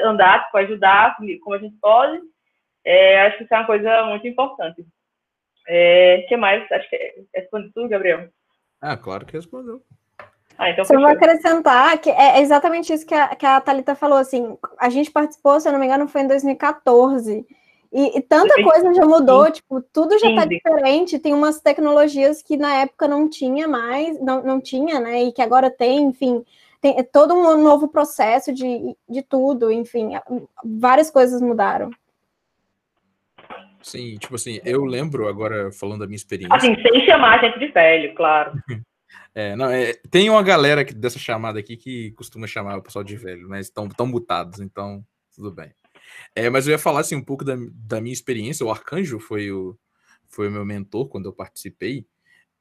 [0.02, 2.18] andar, tipo, ajudar como a gente pode.
[2.82, 4.80] É, acho que isso é uma coisa muito importante.
[4.80, 4.86] O
[5.68, 6.70] é, que mais?
[6.72, 8.30] Acho que responde tudo, Gabriel.
[8.80, 9.82] Ah, claro que respondeu.
[10.56, 14.18] Ah, então Só vou acrescentar que é exatamente isso que a, que a Thalita falou,
[14.18, 17.46] assim, a gente participou, se eu não me engano, foi em 2014,
[17.92, 19.52] e, e tanta coisa já mudou, Sim.
[19.52, 21.18] tipo, tudo já está diferente.
[21.18, 25.24] Tem umas tecnologias que na época não tinha mais, não, não tinha, né?
[25.24, 26.44] E que agora tem, enfim,
[26.80, 30.12] tem é todo um novo processo de, de tudo, enfim,
[30.64, 31.90] várias coisas mudaram.
[33.82, 36.56] Sim, tipo assim, eu lembro agora falando da minha experiência.
[36.56, 38.52] Assim, sem chamar a gente de velho, claro.
[39.32, 43.04] É, não, é, tem uma galera que, dessa chamada aqui que costuma chamar o pessoal
[43.04, 45.72] de velho, mas estão tão mutados, então tudo bem.
[46.34, 48.64] É, mas eu ia falar assim, um pouco da, da minha experiência.
[48.64, 49.76] O Arcanjo foi o,
[50.28, 52.06] foi o meu mentor quando eu participei.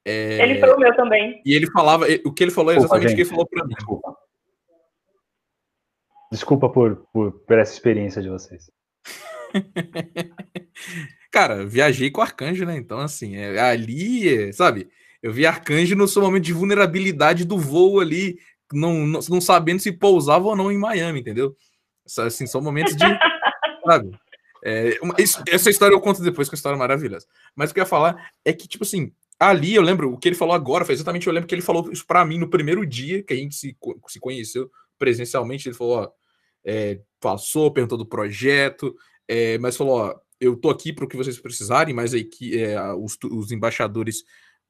[0.06, 0.42] É...
[0.42, 1.42] Ele foi o meu também.
[1.46, 3.76] E ele falava, o que ele falou é exatamente o que ele falou para mim.
[3.76, 4.16] Desculpa.
[6.32, 8.72] Desculpa por, por, por essa experiência de vocês.
[11.32, 12.78] Cara, viajei com o Arcanjo, né?
[12.78, 14.90] Então, assim, é, ali, sabe?
[15.22, 18.40] Eu vi Arcanjo no seu momento de vulnerabilidade do voo ali,
[18.72, 21.56] não, não, não sabendo se pousava ou não em Miami, entendeu?
[22.18, 23.06] Assim, são momentos de
[23.86, 24.12] sabe?
[24.64, 27.26] É, uma, isso, essa história eu conto depois, que é uma história maravilhosa.
[27.56, 30.28] Mas o que eu ia falar é que, tipo assim, ali eu lembro, o que
[30.28, 32.86] ele falou agora, foi exatamente, eu lembro que ele falou isso pra mim no primeiro
[32.86, 33.76] dia que a gente se,
[34.08, 35.70] se conheceu presencialmente.
[35.70, 36.12] Ele falou, ó,
[36.64, 38.94] é, passou, perguntou do projeto,
[39.28, 42.62] é, mas falou, ó, eu tô aqui para o que vocês precisarem, mas aí que
[42.62, 44.24] é, os, os, embaixadores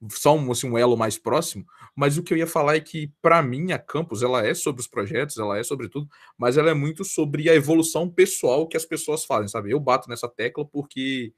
[0.08, 3.12] só um, assim, um elo mais próximo, mas o que eu ia falar é que,
[3.20, 6.70] para mim, a campus ela é sobre os projetos, ela é sobre tudo, mas ela
[6.70, 9.70] é muito sobre a evolução pessoal que as pessoas fazem, sabe?
[9.70, 11.32] Eu bato nessa tecla porque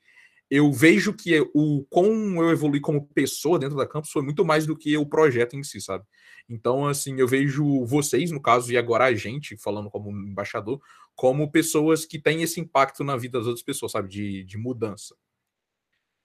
[0.50, 4.66] eu vejo que o como eu evolui como pessoa dentro da campus foi muito mais
[4.66, 6.04] do que o projeto em si, sabe?
[6.48, 10.80] Então, assim, eu vejo vocês, no caso, e agora a gente, falando como embaixador,
[11.14, 14.08] como pessoas que têm esse impacto na vida das outras pessoas, sabe?
[14.08, 15.16] De, de mudança.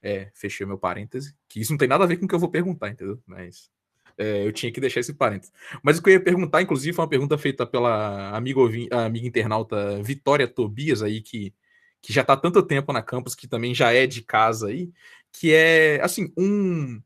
[0.07, 2.39] É, fechei meu parêntese, que isso não tem nada a ver com o que eu
[2.39, 3.21] vou perguntar, entendeu?
[3.25, 3.69] Mas
[4.17, 5.51] é, eu tinha que deixar esse parêntese.
[5.83, 10.01] Mas o que eu ia perguntar, inclusive, foi uma pergunta feita pela amiga, amiga internauta
[10.01, 11.53] Vitória Tobias aí, que,
[12.01, 14.89] que já está há tanto tempo na campus, que também já é de casa aí,
[15.31, 17.01] que é, assim, um,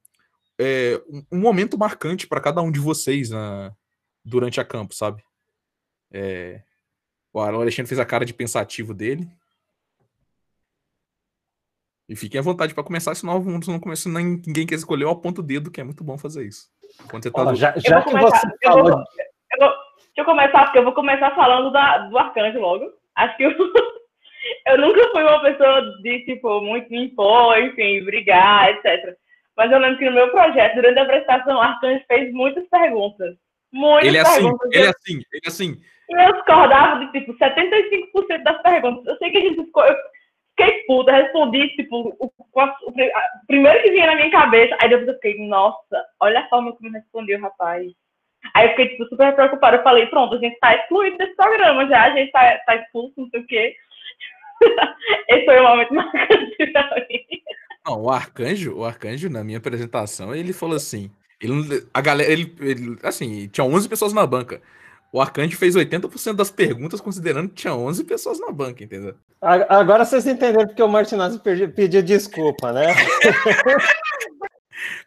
[0.60, 3.76] é, um momento marcante para cada um de vocês na,
[4.24, 5.24] durante a campus, sabe?
[6.12, 6.62] É,
[7.34, 9.28] o Alexandre fez a cara de pensativo dele.
[12.12, 15.44] E fiquem à vontade para começar, senão não começa, ninguém quer escolher, eu aponto o
[15.44, 16.68] dedo, que é muito bom fazer isso.
[17.10, 18.90] Quando você tá Ó, já, já que começar, você falou...
[18.90, 22.60] Eu vou, eu vou, deixa eu começar, porque eu vou começar falando da, do arcanjo
[22.60, 22.92] logo.
[23.16, 23.52] Acho que eu,
[24.68, 29.16] eu nunca fui uma pessoa de, tipo, muito me impor, enfim, brigar, etc.
[29.56, 33.38] Mas eu lembro que no meu projeto, durante a apresentação, o arcanjo fez muitas perguntas.
[33.72, 34.70] Muitas ele é assim, perguntas.
[34.74, 35.82] Ele é assim, ele é assim.
[36.10, 39.06] E eu discordava de, tipo, 75% das perguntas.
[39.06, 39.86] Eu sei que a gente ficou...
[40.62, 42.94] Fiquei puta, respondi, tipo, o, o,
[43.48, 46.92] primeiro que vinha na minha cabeça, aí depois eu fiquei, nossa, olha a forma como
[46.92, 47.92] respondeu rapaz.
[48.54, 51.88] Aí eu fiquei, tipo, super preocupada, eu falei, pronto, a gente tá excluído desse programa
[51.88, 53.76] já, a gente tá, tá expulso, não sei o quê.
[55.30, 56.96] Esse foi o momento marcante pra.
[57.88, 61.10] Não, o arcanjo, o arcanjo, na minha apresentação, ele falou assim,
[61.42, 64.62] ele, a galera, ele, ele, assim, tinha 11 pessoas na banca.
[65.12, 69.16] O Arcanjo fez 80% das perguntas considerando que tinha 11 pessoas na banca, entendeu?
[69.42, 72.86] Agora vocês entenderam porque o Martinazzi pediu desculpa, né?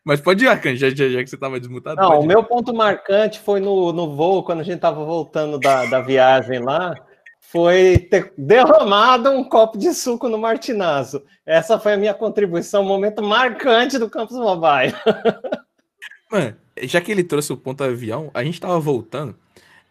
[0.05, 2.01] Mas pode ir, Arcanjo, já, já, já que você estava desmutado.
[2.01, 5.87] Não, o meu ponto marcante foi no, no voo, quando a gente estava voltando da,
[5.87, 6.95] da viagem lá,
[7.41, 11.25] foi ter derramado um copo de suco no Martinazzo.
[11.47, 14.95] Essa foi a minha contribuição, um momento marcante do Campus Mobile.
[16.31, 19.35] Mano, já que ele trouxe o ponto avião, a gente estava voltando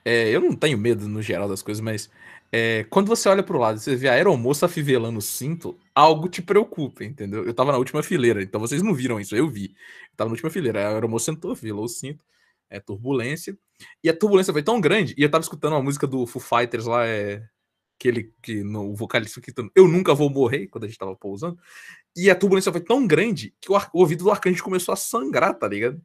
[0.05, 2.09] é, eu não tenho medo no geral das coisas, mas
[2.51, 6.29] é, quando você olha pro lado e você vê a aeromoça afivelando o cinto, algo
[6.29, 7.43] te preocupa, entendeu?
[7.45, 9.75] Eu tava na última fileira, então vocês não viram isso, eu vi.
[10.11, 12.23] Eu tava na última fileira, a aeromoça sentou, afivelou o cinto,
[12.69, 13.57] é turbulência,
[14.03, 16.85] e a turbulência foi tão grande, e eu tava escutando uma música do Foo Fighters
[16.85, 17.43] lá, é
[17.99, 21.57] aquele que no vocalista que eu nunca vou morrer quando a gente tava pousando.
[22.15, 25.57] E a turbulência foi tão grande que o, o ouvido do arcanjo começou a sangrar,
[25.57, 26.01] tá ligado?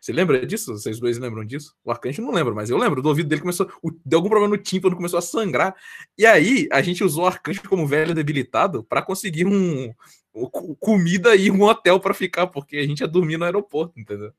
[0.00, 0.72] Você lembra disso?
[0.72, 1.74] Vocês dois lembram disso?
[1.84, 3.02] O Arcanjo não lembra, mas eu lembro.
[3.02, 3.68] Do ouvido dele começou.
[4.04, 5.74] Deu algum problema no tímpano, começou a sangrar.
[6.16, 9.92] E aí, a gente usou o Arcanjo como velho debilitado para conseguir um,
[10.34, 14.32] um, comida e um hotel para ficar, porque a gente ia dormir no aeroporto, entendeu?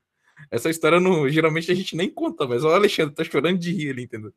[0.50, 3.90] Essa história não, geralmente a gente nem conta, mas o Alexandre tá chorando de rir
[3.90, 4.32] ali, entendeu?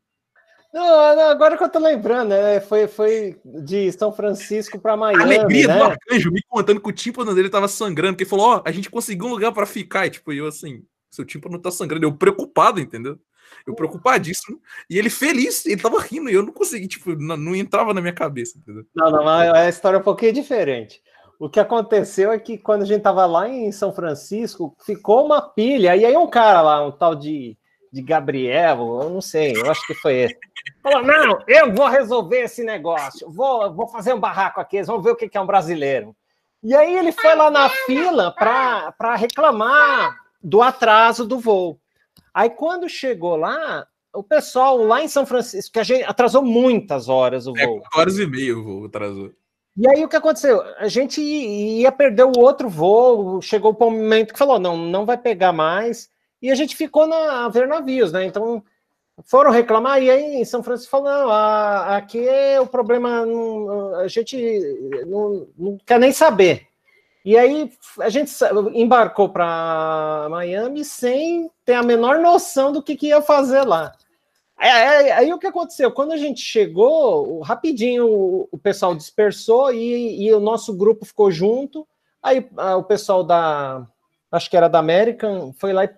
[0.73, 2.59] Não, não, agora que eu tô lembrando, né?
[2.61, 5.23] Foi, foi de São Francisco para Miami.
[5.23, 5.77] A alegria né?
[5.77, 8.63] do arcanjo me contando que o tímpano dele tava sangrando, que ele falou: Ó, oh,
[8.65, 10.07] a gente conseguiu um lugar para ficar.
[10.07, 10.83] E tipo, eu assim,
[11.13, 12.07] seu tímpano tá sangrando.
[12.07, 13.19] Eu preocupado, entendeu?
[13.67, 14.59] Eu preocupadíssimo.
[14.89, 18.01] E ele feliz, ele tava rindo e eu não consegui, tipo, não, não entrava na
[18.01, 18.85] minha cabeça, entendeu?
[18.95, 21.03] Não, não, a história é um pouquinho diferente.
[21.39, 25.43] O que aconteceu é que quando a gente tava lá em São Francisco, ficou uma
[25.43, 27.59] pilha, e aí um cara lá, um tal de,
[27.93, 30.39] de Gabriel, eu não sei, eu acho que foi esse.
[30.83, 35.03] Falou: não, eu vou resolver esse negócio, vou, vou fazer um barraco aqui, eles vão
[35.03, 36.15] ver o que é um brasileiro.
[36.63, 41.79] E aí ele foi lá na fila para reclamar do atraso do voo.
[42.35, 47.09] Aí quando chegou lá, o pessoal lá em São Francisco, que a gente atrasou muitas
[47.09, 47.79] horas o é, voo.
[47.79, 49.31] É, horas e meia o voo atrasou.
[49.77, 50.63] E aí o que aconteceu?
[50.79, 55.07] A gente ia perder o outro voo, chegou para um momento que falou, não, não
[55.07, 56.11] vai pegar mais,
[56.43, 58.25] e a gente ficou na, a ver navios, né?
[58.25, 58.63] Então
[59.25, 63.95] foram reclamar, e aí em São Francisco falou, não, a, aqui é o problema, não,
[63.97, 64.37] a gente
[65.07, 66.67] não, não quer nem saber.
[67.25, 68.33] E aí a gente
[68.75, 73.93] embarcou para Miami sem ter a menor noção do que, que ia fazer lá.
[74.57, 75.91] Aí, aí, o que aconteceu?
[75.91, 78.07] Quando a gente chegou, rapidinho
[78.51, 81.87] o, pessoal dispersou e, e, o nosso grupo ficou junto.
[82.23, 82.49] Aí
[82.79, 83.85] o pessoal da,
[84.31, 85.91] acho que era da American, foi lá e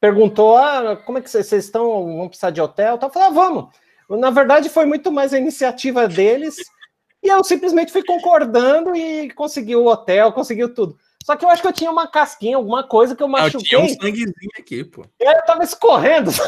[0.00, 2.16] perguntou: ah, como é que vocês estão?
[2.16, 2.98] Vão precisar de hotel?
[3.00, 3.68] Eu falei, ah, vamos.
[4.08, 6.56] Na verdade, foi muito mais a iniciativa deles
[7.22, 10.98] e eu simplesmente fui concordando e consegui o hotel, conseguiu tudo.
[11.24, 13.58] Só que eu acho que eu tinha uma casquinha, alguma coisa que eu machuquei.
[13.58, 15.04] Eu tinha um sanguezinho aqui, pô.
[15.20, 16.30] E aí eu tava escorrendo.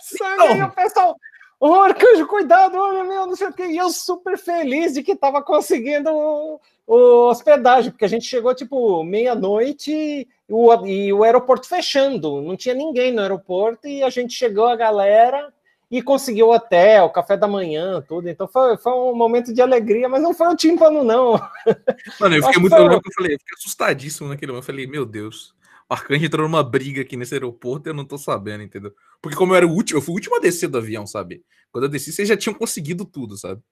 [0.00, 1.16] sangue, e o pessoal,
[1.58, 3.66] ô oh, Arcanjo, cuidado, olha meu, não sei o quê.
[3.66, 8.54] E eu super feliz de que tava conseguindo o, o hospedagem, porque a gente chegou
[8.54, 14.34] tipo meia-noite o, e o aeroporto fechando, não tinha ninguém no aeroporto, e a gente
[14.34, 15.52] chegou, a galera,
[15.94, 18.28] e conseguiu hotel, café da manhã, tudo.
[18.28, 21.34] Então foi, foi um momento de alegria, mas não foi o tímpano, não.
[22.18, 22.74] Mano, eu fiquei muito.
[22.74, 22.84] Foi...
[22.84, 24.64] Eu, falei, eu fiquei assustadíssimo naquele momento.
[24.64, 25.54] Eu falei, meu Deus,
[25.88, 28.92] o Arcanjo entrou numa briga aqui nesse aeroporto e eu não tô sabendo, entendeu?
[29.22, 31.44] Porque como eu era o último, eu fui o último a descer do avião, sabe?
[31.70, 33.62] Quando eu desci, vocês já tinham conseguido tudo, sabe?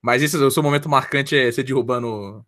[0.00, 2.42] Mas esse o seu momento marcante é você derrubando.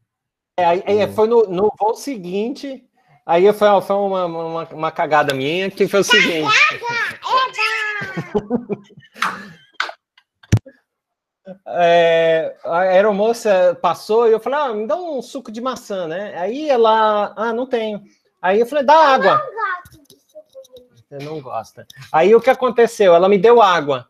[0.59, 2.83] É, aí, foi no, no voo seguinte.
[3.27, 6.51] Aí foi, foi uma, uma, uma, cagada minha que foi o seguinte.
[11.67, 16.39] É, a aeromoça passou e eu falei, ah, me dá um suco de maçã, né?
[16.39, 18.03] Aí ela, ah, não tenho.
[18.41, 19.43] Aí eu falei, dá água.
[20.95, 21.87] Você não gosta.
[22.13, 23.15] Aí o que aconteceu?
[23.15, 24.09] Ela me deu água.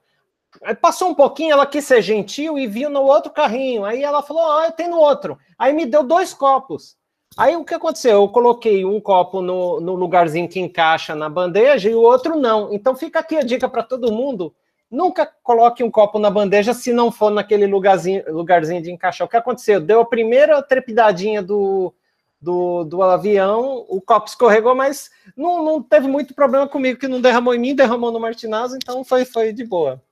[0.62, 3.84] Aí passou um pouquinho, ela quis ser gentil e viu no outro carrinho.
[3.84, 5.38] Aí ela falou: Ah, tem no outro.
[5.59, 6.96] Aí me deu dois copos.
[7.37, 8.22] Aí o que aconteceu?
[8.22, 12.72] Eu coloquei um copo no, no lugarzinho que encaixa na bandeja e o outro não.
[12.72, 14.55] Então fica aqui a dica para todo mundo:
[14.91, 19.26] nunca coloque um copo na bandeja se não for naquele lugarzinho, lugarzinho de encaixar.
[19.26, 19.80] O que aconteceu?
[19.80, 21.95] Deu a primeira trepidadinha do,
[22.41, 27.20] do, do avião, o copo escorregou, mas não, não teve muito problema comigo, que não
[27.20, 30.03] derramou em mim, derramou no Martinazzo, então foi, foi de boa.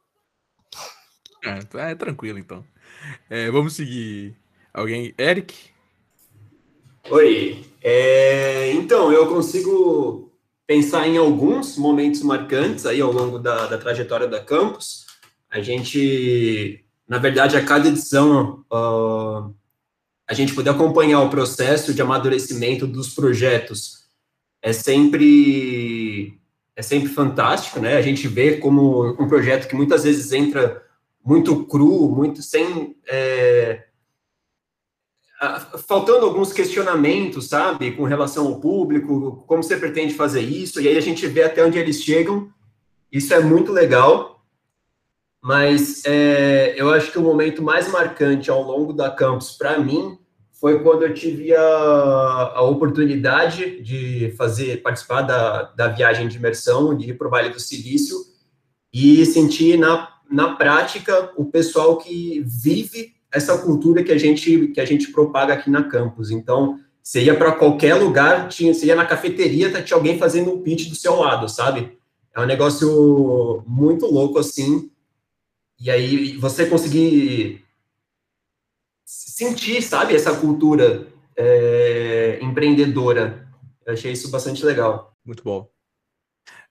[1.45, 2.65] É, é tranquilo, então.
[3.29, 4.37] É, vamos seguir.
[4.73, 5.13] Alguém?
[5.19, 5.71] Eric?
[7.09, 7.65] Oi.
[7.83, 10.33] É, então, eu consigo
[10.67, 15.07] pensar em alguns momentos marcantes aí ao longo da, da trajetória da campus.
[15.51, 19.55] A gente, na verdade, a cada edição, uh,
[20.29, 24.01] a gente poder acompanhar o processo de amadurecimento dos projetos
[24.63, 26.39] é sempre
[26.77, 27.97] é sempre fantástico, né?
[27.97, 30.83] A gente vê como um projeto que muitas vezes entra
[31.25, 32.97] muito cru, muito sem.
[33.07, 33.87] É,
[35.87, 40.97] faltando alguns questionamentos, sabe, com relação ao público, como você pretende fazer isso, e aí
[40.97, 42.51] a gente vê até onde eles chegam.
[43.11, 44.45] Isso é muito legal,
[45.43, 50.19] mas é, eu acho que o momento mais marcante ao longo da campus, para mim,
[50.53, 56.95] foi quando eu tive a, a oportunidade de fazer, participar da, da viagem de imersão,
[56.95, 58.17] de ir para o Vale do Silício,
[58.93, 64.81] e sentir na na prática, o pessoal que vive essa cultura que a gente que
[64.81, 66.31] a gente propaga aqui na campus.
[66.31, 70.53] Então, você ia para qualquer lugar, tinha, você ia na cafeteria, tá, tinha alguém fazendo
[70.53, 71.99] um pitch do seu lado, sabe?
[72.35, 74.91] É um negócio muito louco assim.
[75.79, 77.65] E aí você conseguir
[79.05, 81.07] sentir, sabe, essa cultura
[81.37, 83.49] é, empreendedora.
[83.87, 85.17] Eu achei isso bastante legal.
[85.25, 85.69] Muito bom.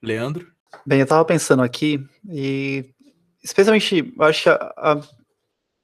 [0.01, 0.47] Leandro?
[0.85, 1.99] Bem, eu estava pensando aqui
[2.29, 2.93] e
[3.43, 5.01] especialmente, eu acho que a, a,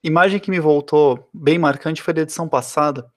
[0.06, 3.12] imagem que me voltou bem marcante foi da edição passada,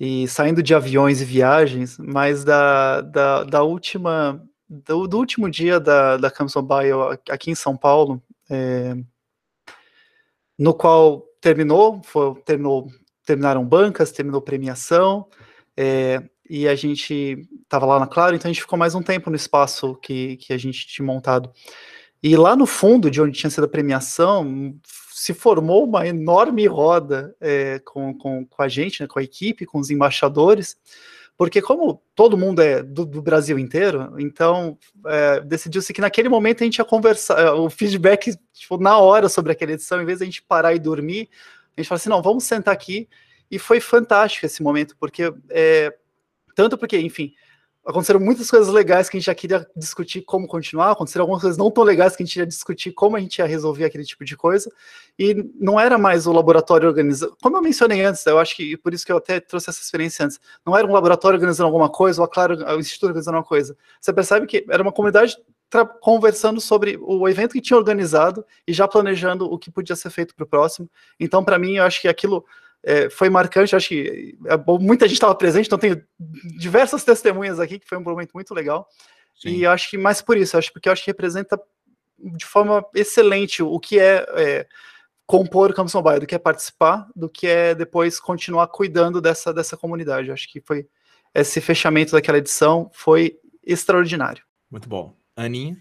[0.00, 5.78] e saindo de aviões e viagens, mas da, da, da última, do, do, último dia
[5.78, 8.96] da, da Campus Mobile aqui em São Paulo, é,
[10.58, 12.88] no qual terminou, foi, terminou,
[13.26, 15.26] terminaram bancas, terminou premiação,
[15.76, 19.28] é, e a gente estava lá na Claro, então a gente ficou mais um tempo
[19.28, 21.52] no espaço que, que a gente tinha montado.
[22.22, 24.74] E lá no fundo, de onde tinha sido a premiação,
[25.18, 29.66] se formou uma enorme roda é, com, com, com, a gente, né, com a equipe,
[29.66, 30.76] com os embaixadores,
[31.36, 36.62] porque como todo mundo é do, do Brasil inteiro, então é, decidiu-se que naquele momento
[36.62, 40.18] a gente ia conversar, é, o feedback tipo, na hora sobre aquela edição, em vez
[40.18, 41.28] de a gente parar e dormir,
[41.76, 43.08] a gente falou assim, não, vamos sentar aqui,
[43.50, 45.92] e foi fantástico esse momento, porque é,
[46.54, 47.34] tanto porque, enfim,
[47.88, 51.56] aconteceram muitas coisas legais que a gente já queria discutir como continuar, aconteceram algumas coisas
[51.56, 54.26] não tão legais que a gente ia discutir como a gente ia resolver aquele tipo
[54.26, 54.70] de coisa,
[55.18, 58.92] e não era mais o laboratório organizando, como eu mencionei antes, eu acho que por
[58.92, 62.20] isso que eu até trouxe essa experiência antes, não era um laboratório organizando alguma coisa,
[62.20, 65.38] ou a Claro, o Instituto organizando alguma coisa, você percebe que era uma comunidade
[66.00, 70.34] conversando sobre o evento que tinha organizado e já planejando o que podia ser feito
[70.34, 72.44] para o próximo, então para mim eu acho que aquilo
[72.82, 76.02] é, foi marcante, acho que é, muita gente estava presente, então tenho
[76.58, 78.88] diversas testemunhas aqui, que foi um momento muito legal.
[79.34, 79.50] Sim.
[79.50, 81.60] E acho que mais por isso, acho porque eu acho que representa
[82.18, 84.66] de forma excelente o que é, é
[85.26, 89.52] compor o Campus Mobile, do que é participar, do que é depois continuar cuidando dessa,
[89.52, 90.32] dessa comunidade.
[90.32, 90.88] Acho que foi
[91.34, 94.42] esse fechamento daquela edição foi extraordinário.
[94.70, 95.14] Muito bom.
[95.36, 95.76] Aninha?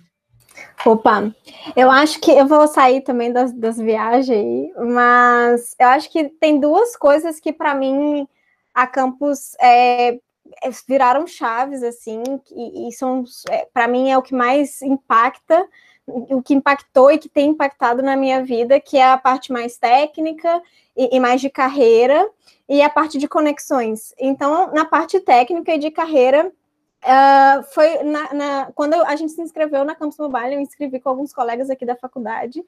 [0.85, 1.33] Opa,
[1.75, 6.59] eu acho que eu vou sair também das, das viagens, mas eu acho que tem
[6.59, 8.27] duas coisas que para mim
[8.73, 10.19] a campus é,
[10.63, 15.67] é, viraram chaves assim, e, e são é, para mim é o que mais impacta,
[16.05, 19.77] o que impactou e que tem impactado na minha vida, que é a parte mais
[19.77, 20.61] técnica
[20.95, 22.29] e, e mais de carreira.
[22.69, 24.13] e a parte de conexões.
[24.17, 26.51] Então, na parte técnica e de carreira,
[27.07, 30.99] uh, foi na, na, quando a gente se inscreveu na Campus Mobile, eu me inscrevi
[30.99, 32.63] com alguns colegas aqui da faculdade,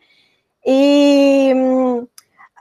[0.65, 2.07] e um,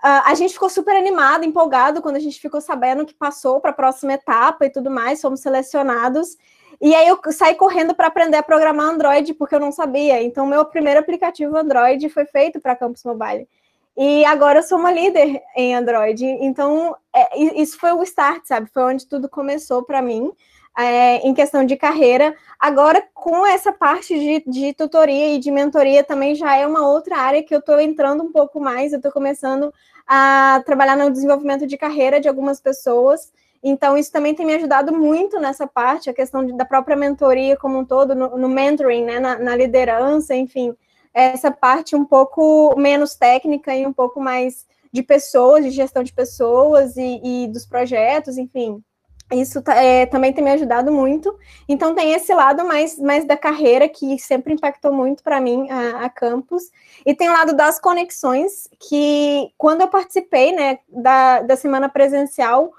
[0.03, 3.75] a gente ficou super animado, empolgado, quando a gente ficou sabendo que passou para a
[3.75, 6.37] próxima etapa e tudo mais, fomos selecionados,
[6.81, 10.23] e aí eu saí correndo para aprender a programar Android, porque eu não sabia.
[10.23, 13.49] Então, meu primeiro aplicativo Android foi feito para Campus Mobile.
[13.97, 16.25] E agora eu sou uma líder em Android.
[16.25, 18.71] Então, é, isso foi o start, sabe?
[18.73, 20.31] Foi onde tudo começou para mim,
[20.79, 22.35] é, em questão de carreira.
[22.59, 27.17] Agora, com essa parte de, de, tutoria e de mentoria, também já é uma outra
[27.17, 28.93] área que eu estou entrando um pouco mais.
[28.93, 29.73] Eu estou começando
[30.07, 33.33] a trabalhar no desenvolvimento de carreira de algumas pessoas.
[33.63, 37.57] Então, isso também tem me ajudado muito nessa parte, a questão de, da própria mentoria
[37.57, 40.77] como um todo, no, no mentoring, né, na, na liderança, enfim
[41.13, 46.13] essa parte um pouco menos técnica e um pouco mais de pessoas, de gestão de
[46.13, 48.83] pessoas e, e dos projetos, enfim.
[49.31, 51.37] Isso é, também tem me ajudado muito.
[51.69, 56.05] Então, tem esse lado mais, mais da carreira que sempre impactou muito para mim, a,
[56.05, 56.71] a, campus.
[57.05, 62.73] E tem o lado das conexões, que quando eu participei né, da, da semana presencial,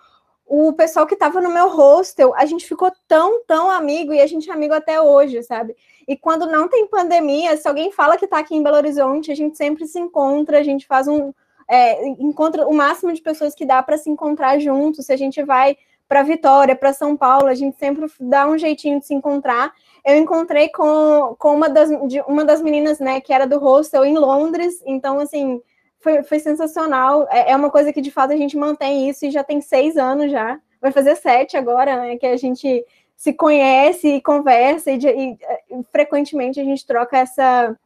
[0.49, 4.25] o pessoal que estava no meu hostel, a gente ficou tão, tão amigo e a
[4.25, 5.75] gente é amigo até hoje, sabe?
[6.07, 9.35] E quando não tem pandemia, se alguém fala que está aqui em Belo Horizonte, a
[9.35, 11.31] gente sempre se encontra, a gente faz um.
[11.69, 15.05] É, encontra o máximo de pessoas que dá para se encontrar juntos.
[15.05, 15.77] Se a gente vai
[16.09, 19.71] para Vitória, para São Paulo, a gente sempre dá um jeitinho de se encontrar.
[20.03, 24.03] Eu encontrei com, com uma, das, de, uma das meninas, né, que era do hostel
[24.03, 25.61] em Londres, então, assim,
[25.99, 27.27] foi, foi sensacional.
[27.29, 29.97] É, é, uma coisa que de fato a gente mantém isso e já tem seis
[29.97, 30.59] anos já.
[30.81, 32.17] Vai fazer sete agora, né?
[32.17, 32.83] Que a gente
[33.15, 35.37] se conhece e conversa e, e,
[35.69, 37.77] e frequentemente a gente troca essa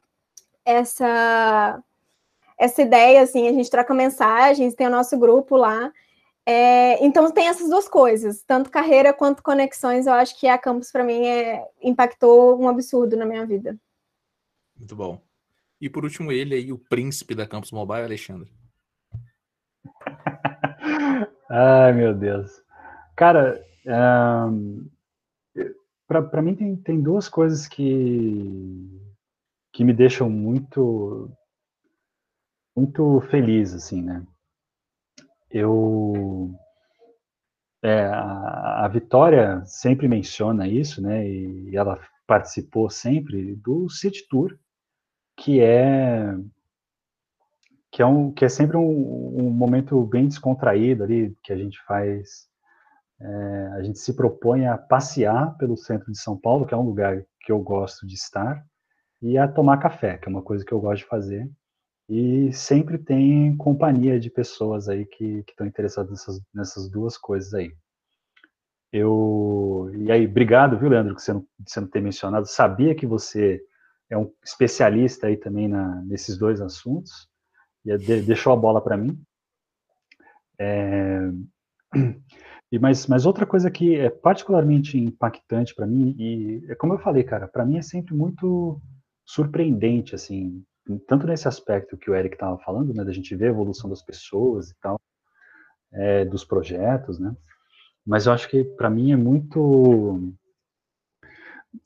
[0.64, 1.84] essa
[2.58, 5.92] essa ideia, assim, a gente troca mensagens, tem o nosso grupo lá.
[6.46, 10.06] É, então tem essas duas coisas, tanto carreira quanto conexões.
[10.06, 13.78] Eu acho que a Campus para mim é, impactou um absurdo na minha vida.
[14.78, 15.22] Muito bom.
[15.80, 18.52] E por último, ele aí, o príncipe da Campus Mobile, Alexandre.
[21.50, 22.62] Ai, meu Deus.
[23.16, 24.90] Cara, um,
[26.08, 28.90] para mim tem, tem duas coisas que,
[29.72, 31.30] que me deixam muito
[32.76, 34.26] muito feliz, assim, né?
[35.50, 36.14] Eu...
[37.84, 41.28] É, a, a Vitória sempre menciona isso, né?
[41.28, 44.58] E ela participou sempre do City Tour,
[45.36, 46.34] que é
[47.92, 51.80] que é, um, que é sempre um, um momento bem descontraído ali, que a gente
[51.86, 52.48] faz,
[53.22, 56.86] é, a gente se propõe a passear pelo centro de São Paulo, que é um
[56.86, 58.66] lugar que eu gosto de estar,
[59.22, 61.48] e a tomar café, que é uma coisa que eu gosto de fazer,
[62.10, 67.74] e sempre tem companhia de pessoas aí que estão interessadas nessas, nessas duas coisas aí.
[68.92, 73.08] Eu, e aí, obrigado, viu, Leandro, que você não, você não ter mencionado, sabia que
[73.08, 73.60] você
[74.10, 77.28] é um especialista aí também na, nesses dois assuntos,
[77.84, 79.20] e de, deixou a bola para mim.
[80.60, 81.22] É,
[82.72, 87.00] e mas, mas outra coisa que é particularmente impactante para mim, e é como eu
[87.00, 88.80] falei, cara, para mim é sempre muito
[89.26, 90.64] surpreendente, assim,
[91.08, 94.02] tanto nesse aspecto que o Eric estava falando, né, da gente ver a evolução das
[94.02, 95.00] pessoas e tal,
[95.92, 97.36] é, dos projetos, né,
[98.06, 100.34] mas eu acho que para mim é muito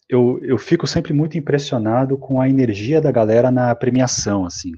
[0.10, 4.74] eu, eu fico sempre muito impressionado com a energia da galera na premiação, assim.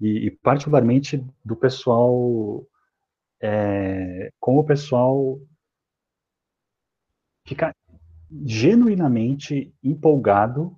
[0.00, 2.64] E, e particularmente do pessoal,
[3.40, 5.38] é, como o pessoal
[7.46, 7.74] fica
[8.44, 10.76] genuinamente empolgado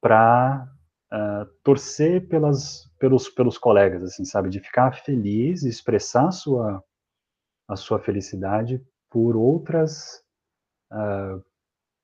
[0.00, 0.68] para
[1.12, 4.48] uh, torcer pelas, pelos, pelos colegas, assim, sabe?
[4.48, 6.84] De ficar feliz, expressar a sua,
[7.68, 10.22] a sua felicidade por outras,
[10.92, 11.42] uh,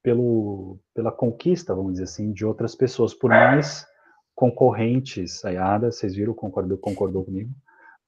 [0.02, 3.86] pelo, pela conquista, vamos dizer assim, de outras pessoas, por mais
[4.36, 7.50] concorrentes, a vocês viram, concordou, concordou comigo,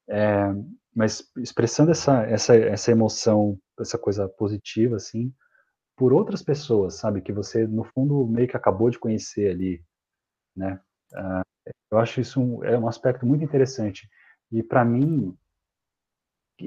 [0.08, 0.54] é,
[0.94, 5.32] mas expressando essa, essa, essa emoção, essa coisa positiva, assim,
[5.96, 9.82] por outras pessoas, sabe, que você, no fundo, meio que acabou de conhecer ali,
[10.54, 10.78] né,
[11.12, 14.08] uh, eu acho isso um, é um aspecto muito interessante,
[14.50, 15.36] e para mim,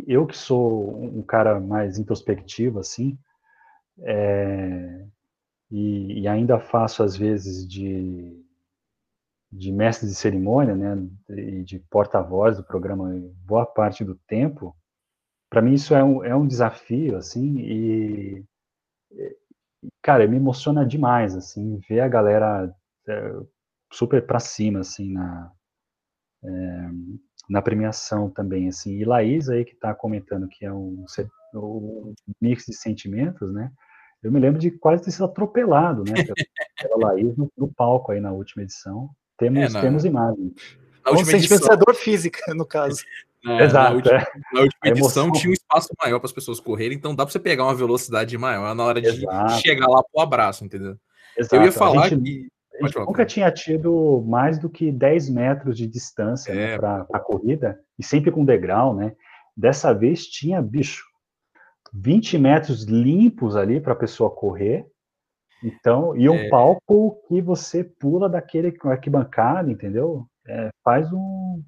[0.07, 3.17] eu que sou um cara mais introspectivo, assim,
[3.99, 5.05] é,
[5.69, 8.41] e, e ainda faço às vezes de,
[9.51, 13.09] de mestre de cerimônia, né, e de porta-voz do programa
[13.45, 14.75] boa parte do tempo,
[15.49, 18.45] para mim isso é um, é um desafio, assim, e,
[20.01, 22.73] cara, me emociona demais, assim, ver a galera
[23.07, 23.33] é,
[23.91, 25.51] super para cima, assim, na,
[26.43, 26.89] é,
[27.49, 28.97] na premiação também, assim.
[28.97, 31.05] E Laís aí que está comentando que é um,
[31.53, 33.71] um, mix de sentimentos, né?
[34.23, 36.13] Eu me lembro de quase ter sido atropelado, né?
[36.81, 39.09] Pela Laís no, no palco aí na última edição.
[39.37, 40.53] Temos, é, temos imagens.
[41.03, 41.77] Na um sentimento edição...
[41.77, 43.03] dor física, no caso.
[43.43, 43.89] É, Exato.
[43.89, 44.25] Na última, é.
[44.53, 47.39] na última edição tinha um espaço maior para as pessoas correrem, então dá para você
[47.39, 49.59] pegar uma velocidade maior na hora de Exato.
[49.61, 50.95] chegar lá pro abraço, entendeu?
[51.35, 51.55] Exato.
[51.55, 52.47] Eu ia falar gente, que.
[52.83, 56.71] A gente nunca tinha tido mais do que 10 metros de distância né, é.
[56.71, 59.13] né, para a corrida, e sempre com degrau, né?
[59.55, 61.03] Dessa vez tinha, bicho,
[61.93, 64.85] 20 metros limpos ali para a pessoa correr.
[65.63, 66.49] Então, e um é.
[66.49, 70.25] palco que você pula daquele arquibancada, entendeu?
[70.47, 71.61] É, faz um,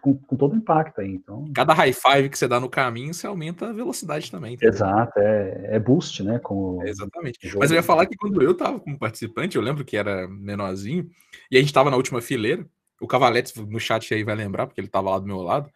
[0.00, 1.10] com, com, todo o impacto aí.
[1.10, 1.50] Então...
[1.54, 4.56] Cada high five que você dá no caminho, você aumenta a velocidade também.
[4.60, 6.40] Exato, é, é boost, né?
[6.84, 7.38] É exatamente.
[7.56, 11.08] Mas eu ia falar que quando eu tava como participante, eu lembro que era menorzinho,
[11.50, 12.66] e a gente tava na última fileira,
[13.00, 15.68] o Cavalete no chat aí vai lembrar, porque ele tava lá do meu lado,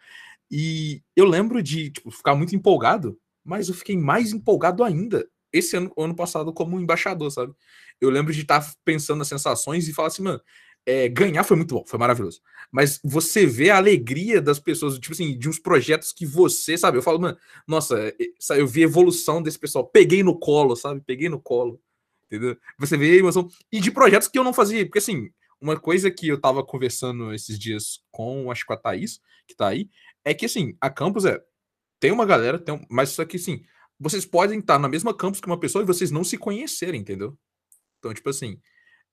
[0.51, 5.77] e eu lembro de tipo, ficar muito empolgado, mas eu fiquei mais empolgado ainda esse
[5.77, 7.53] ano, ano passado como embaixador, sabe?
[8.01, 10.41] Eu lembro de estar tá pensando nas sensações e falar assim, mano,
[10.87, 12.41] é, ganhar foi muito bom, foi maravilhoso.
[12.71, 16.97] Mas você vê a alegria das pessoas, tipo assim, de uns projetos que você, sabe?
[16.97, 18.15] Eu falo, mano, nossa,
[18.51, 21.03] eu vi a evolução desse pessoal, peguei no colo, sabe?
[21.05, 21.81] Peguei no colo,
[22.27, 22.57] entendeu?
[22.79, 23.49] Você vê a emoção.
[23.73, 25.29] E de projetos que eu não fazia, porque assim,
[25.61, 29.69] uma coisa que eu tava conversando esses dias com, acho que a Thaís, que tá
[29.69, 29.91] aí,
[30.25, 31.43] é que assim, a campus é.
[31.99, 33.65] Tem uma galera, tem um, mas só que assim,
[33.99, 37.37] vocês podem estar na mesma campus que uma pessoa e vocês não se conhecerem, entendeu?
[37.99, 38.61] Então, tipo assim,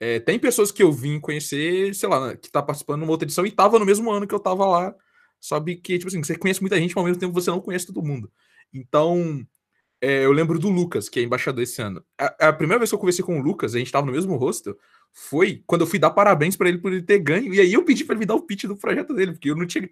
[0.03, 3.25] é, tem pessoas que eu vim conhecer, sei lá, que tá participando de uma outra
[3.25, 4.93] edição e tava no mesmo ano que eu tava lá.
[5.39, 7.87] Sabe que, tipo assim, você conhece muita gente, mas ao mesmo tempo você não conhece
[7.87, 8.29] todo mundo.
[8.73, 9.47] Então,
[10.01, 12.03] é, eu lembro do Lucas, que é embaixador esse ano.
[12.19, 14.35] A, a, primeira vez que eu conversei com o Lucas, a gente tava no mesmo
[14.35, 14.77] rosto,
[15.13, 17.53] foi quando eu fui dar parabéns para ele por ele ter ganho.
[17.53, 19.55] E aí eu pedi para ele me dar o pitch do projeto dele, porque eu
[19.55, 19.89] não tinha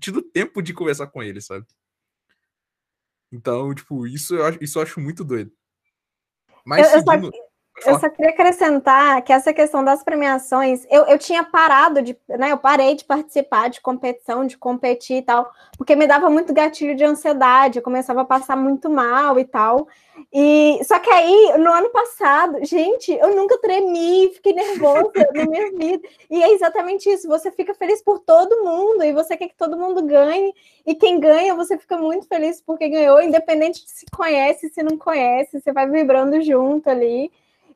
[0.00, 1.64] tido tempo de conversar com ele, sabe?
[3.30, 5.52] Então, tipo, isso eu acho, isso eu acho muito doido.
[6.64, 7.26] Mas eu, seguindo...
[7.26, 7.45] eu
[7.84, 12.50] eu só queria acrescentar que essa questão das premiações, eu, eu tinha parado de, né?
[12.52, 16.96] Eu parei de participar de competição, de competir e tal, porque me dava muito gatilho
[16.96, 19.86] de ansiedade, eu começava a passar muito mal e tal.
[20.32, 25.70] E só que aí, no ano passado, gente, eu nunca tremi, fiquei nervosa na minha
[25.72, 26.08] vida.
[26.30, 29.76] E é exatamente isso, você fica feliz por todo mundo e você quer que todo
[29.76, 30.54] mundo ganhe,
[30.86, 34.96] e quem ganha, você fica muito feliz porque ganhou, independente de se conhece, se não
[34.96, 37.30] conhece, você vai vibrando junto ali.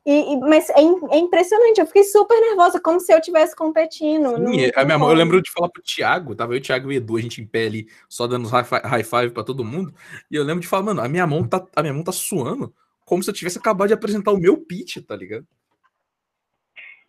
[0.06, 4.34] E, e, mas é, é, impressionante, eu fiquei super nervosa, como se eu estivesse competindo.
[4.36, 6.94] Sim, a minha mão, eu lembro de falar pro Thiago, tava eu, o Thiago e
[6.94, 9.64] o Edu, a gente em pé ali, só dando high five, high five pra todo
[9.64, 9.92] mundo.
[10.30, 12.72] E eu lembro de falar, mano, a minha mão tá, a minha mão tá suando,
[13.04, 15.46] como se eu tivesse acabado de apresentar o meu pitch, tá ligado?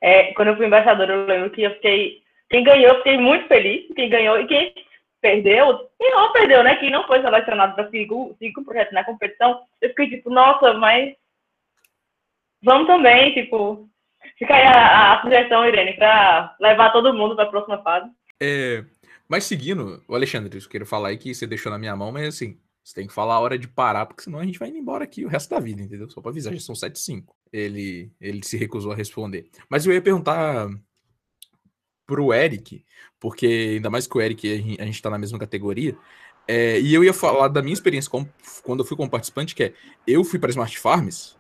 [0.02, 2.22] É, quando eu fui embaixador, eu lembro que eu fiquei.
[2.50, 3.88] Quem ganhou, eu fiquei muito feliz.
[3.96, 4.74] Quem ganhou e quem
[5.22, 6.76] perdeu, quem não perdeu, né?
[6.78, 11.14] Quem não foi selecionado para cinco, cinco projetos na competição, eu fiquei tipo, nossa, mas
[12.64, 13.90] vamos também, tipo,
[14.38, 18.10] fica aí a, a sugestão, Irene, para levar todo mundo para a próxima fase.
[18.42, 18.84] É,
[19.28, 22.28] mas seguindo, o Alexandre, eu quero falar aí que você deixou na minha mão, mas
[22.28, 24.78] assim, você tem que falar a hora de parar, porque senão a gente vai indo
[24.78, 26.10] embora aqui o resto da vida, entendeu?
[26.10, 27.34] Só para avisar, já são 7 5.
[27.54, 29.50] Ele, ele se recusou a responder.
[29.70, 30.68] Mas eu ia perguntar
[32.06, 32.84] pro Eric,
[33.20, 35.96] porque ainda mais que o Eric a gente está na mesma categoria,
[36.48, 38.28] é, e eu ia falar da minha experiência como,
[38.64, 39.74] quando eu fui como participante, que é,
[40.06, 41.38] eu fui para Smart Farms,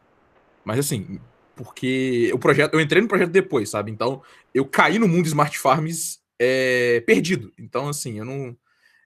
[0.63, 1.19] mas assim,
[1.55, 3.91] porque o projeto, eu entrei no projeto depois, sabe?
[3.91, 4.21] Então,
[4.53, 7.51] eu caí no mundo Smart Farms é, perdido.
[7.57, 8.55] Então, assim, eu não.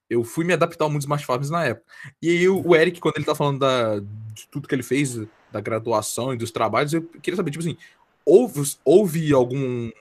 [0.09, 1.91] Eu fui me adaptar ao mundo Smart Farms na época.
[2.21, 5.19] E aí, o Eric, quando ele tá falando da, de tudo que ele fez,
[5.51, 7.77] da graduação e dos trabalhos, eu queria saber, tipo assim,
[8.25, 9.91] houve, houve algum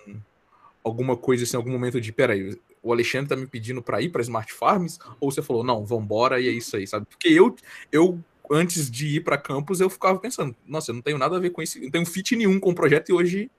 [0.85, 4.21] alguma coisa assim, algum momento de, peraí, o Alexandre tá me pedindo para ir para
[4.21, 7.07] Smart Farms, ou você falou, não, vambora e é isso aí, sabe?
[7.07, 7.57] Porque eu,
[7.91, 11.41] eu antes de ir para campus, eu ficava pensando, nossa, eu não tenho nada a
[11.41, 13.51] ver com isso, não tenho fit nenhum com o projeto e hoje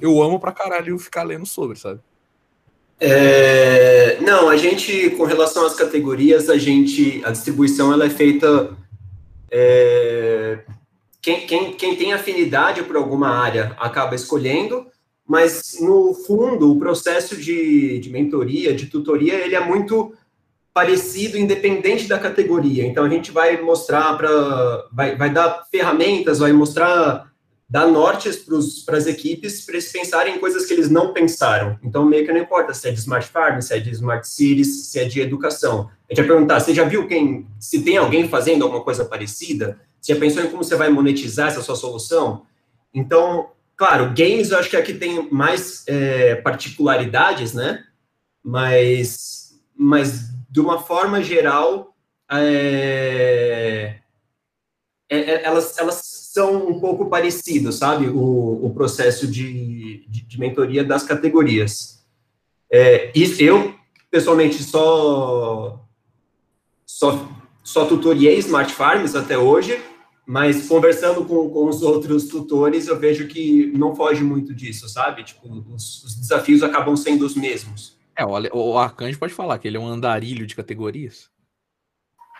[0.00, 2.00] eu amo pra caralho ficar lendo sobre, sabe?
[2.98, 8.76] É, não, a gente, com relação às categorias, a gente, a distribuição ela é feita.
[9.50, 10.60] É,
[11.20, 14.86] quem, quem, quem tem afinidade por alguma área acaba escolhendo,
[15.26, 20.14] mas no fundo o processo de, de mentoria, de tutoria, ele é muito
[20.74, 22.86] parecido independente da categoria.
[22.86, 27.30] Então a gente vai mostrar para vai, vai dar ferramentas, vai mostrar
[27.68, 28.44] dar nortes
[28.84, 31.78] para as equipes para eles pensarem em coisas que eles não pensaram.
[31.82, 34.86] Então meio que não importa se é de smart farm, se é de smart cities,
[34.86, 35.90] se é de educação.
[36.08, 39.80] A gente vai perguntar, você já viu quem se tem alguém fazendo alguma coisa parecida?
[40.00, 42.42] Você já pensou em como você vai monetizar essa sua solução?
[42.92, 47.84] Então, claro, games eu acho que aqui tem mais é, particularidades, né?
[48.42, 49.42] Mas
[49.74, 51.96] mas de uma forma geral,
[52.30, 54.00] é,
[55.08, 58.08] é, é, elas, elas são um pouco parecidas, sabe?
[58.08, 62.04] O, o processo de, de, de mentoria das categorias.
[62.70, 63.74] É, e eu,
[64.10, 65.82] pessoalmente, só,
[66.84, 67.28] só,
[67.64, 69.82] só tutoriei Smart Farms até hoje,
[70.26, 75.24] mas conversando com, com os outros tutores, eu vejo que não foge muito disso, sabe?
[75.24, 78.01] Tipo, os, os desafios acabam sendo os mesmos.
[78.16, 81.30] É, o, Arcanjo pode falar que ele é um andarilho de categorias.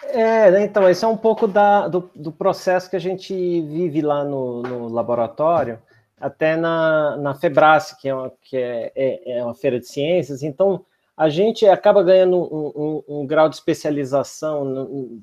[0.05, 4.03] É, né, então, esse é um pouco da, do, do processo que a gente vive
[4.03, 5.79] lá no, no laboratório,
[6.21, 10.43] até na, na Febrace, que, é uma, que é, é, é uma feira de ciências,
[10.43, 10.85] então
[11.17, 15.23] a gente acaba ganhando um, um, um grau de especialização no,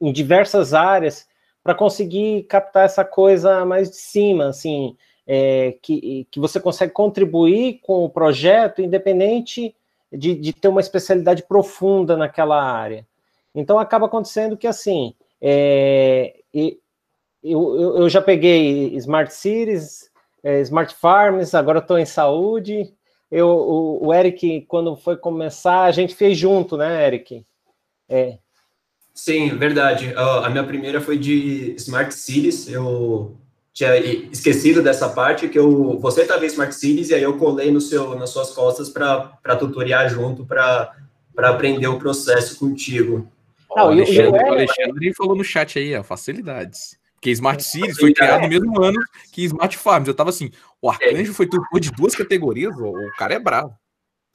[0.00, 1.26] em diversas áreas
[1.62, 7.80] para conseguir captar essa coisa mais de cima, assim, é, que, que você consegue contribuir
[7.82, 9.74] com o projeto, independente
[10.12, 13.06] de, de ter uma especialidade profunda naquela área.
[13.54, 16.40] Então acaba acontecendo que assim, é,
[17.42, 20.10] eu, eu, já peguei Smart Cities,
[20.42, 22.92] é, Smart Farms, agora estou em saúde.
[23.30, 27.44] Eu, o, o, Eric, quando foi começar, a gente fez junto, né, Eric?
[28.08, 28.38] É.
[29.14, 30.12] Sim, verdade.
[30.16, 32.68] A minha primeira foi de Smart Cities.
[32.68, 33.36] Eu
[33.72, 37.70] tinha esquecido dessa parte que eu você estava em Smart Cities e aí eu colei
[37.70, 40.94] no seu nas suas costas para tutoriar junto para
[41.38, 43.26] aprender o processo contigo.
[43.74, 47.00] Não, o Alexandre, o Alexandre falou no chat aí, ó, facilidades.
[47.14, 48.98] Porque Smart Cities foi criado no mesmo ano
[49.32, 50.08] que Smart Farms.
[50.08, 50.50] Eu tava assim,
[50.80, 53.74] o Arcanjo foi tudo de duas categorias, o cara é bravo.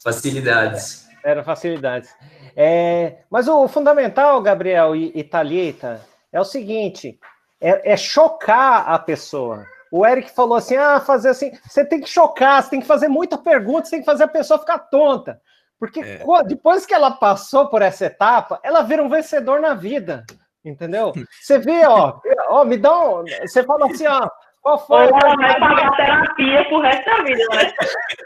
[0.01, 1.05] Facilidades.
[1.23, 2.09] Era facilidades.
[2.55, 7.19] É, mas o fundamental, Gabriel e, e Thalita, é o seguinte:
[7.61, 9.65] é, é, chocar a pessoa.
[9.91, 13.07] O Eric falou assim: ah, fazer assim, você tem que chocar, você tem que fazer
[13.07, 15.41] muita pergunta, você tem que fazer a pessoa ficar tonta.
[15.79, 16.23] Porque é.
[16.45, 20.25] depois que ela passou por essa etapa, ela vira um vencedor na vida.
[20.65, 21.13] Entendeu?
[21.39, 23.23] Você vê, ó, ó, me dá um.
[23.41, 24.27] Você fala assim, ó,
[24.61, 25.07] qual foi.
[25.07, 27.73] Ela vai pagar terapia pro resto da vida, né?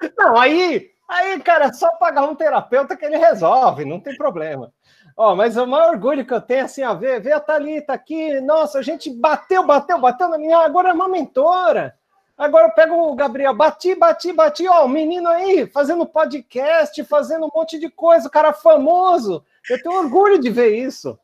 [0.18, 4.72] Não, aí, aí, cara, é só pagar um terapeuta que ele resolve, não tem problema.
[5.16, 8.40] Ó, mas o maior orgulho que eu tenho, assim, ó, ver, ver a Thalita aqui,
[8.42, 11.96] nossa, a gente bateu, bateu, bateu na minha, agora é uma mentora.
[12.38, 17.46] Agora eu pego o Gabriel, bati, bati, bati, ó, o menino aí fazendo podcast, fazendo
[17.46, 19.46] um monte de coisa, o cara famoso.
[19.70, 21.20] Eu tenho orgulho de ver isso.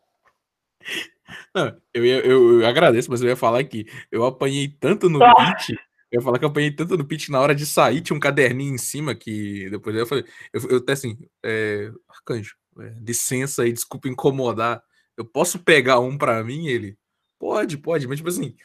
[1.56, 5.20] Não, eu, ia, eu, eu, agradeço, mas eu ia falar que eu apanhei tanto no
[5.20, 5.70] pitch.
[6.12, 8.20] Eu ia falar que eu apanhei tanto no pitch na hora de sair, tinha um
[8.20, 10.24] caderninho em cima que depois eu falei,
[10.54, 12.67] eu, eu até assim, é, Arcanjo, é,
[13.02, 14.82] licença aí, desculpa incomodar.
[15.16, 16.68] Eu posso pegar um para mim?
[16.68, 16.98] Ele,
[17.40, 18.56] pode, pode, mas tipo assim,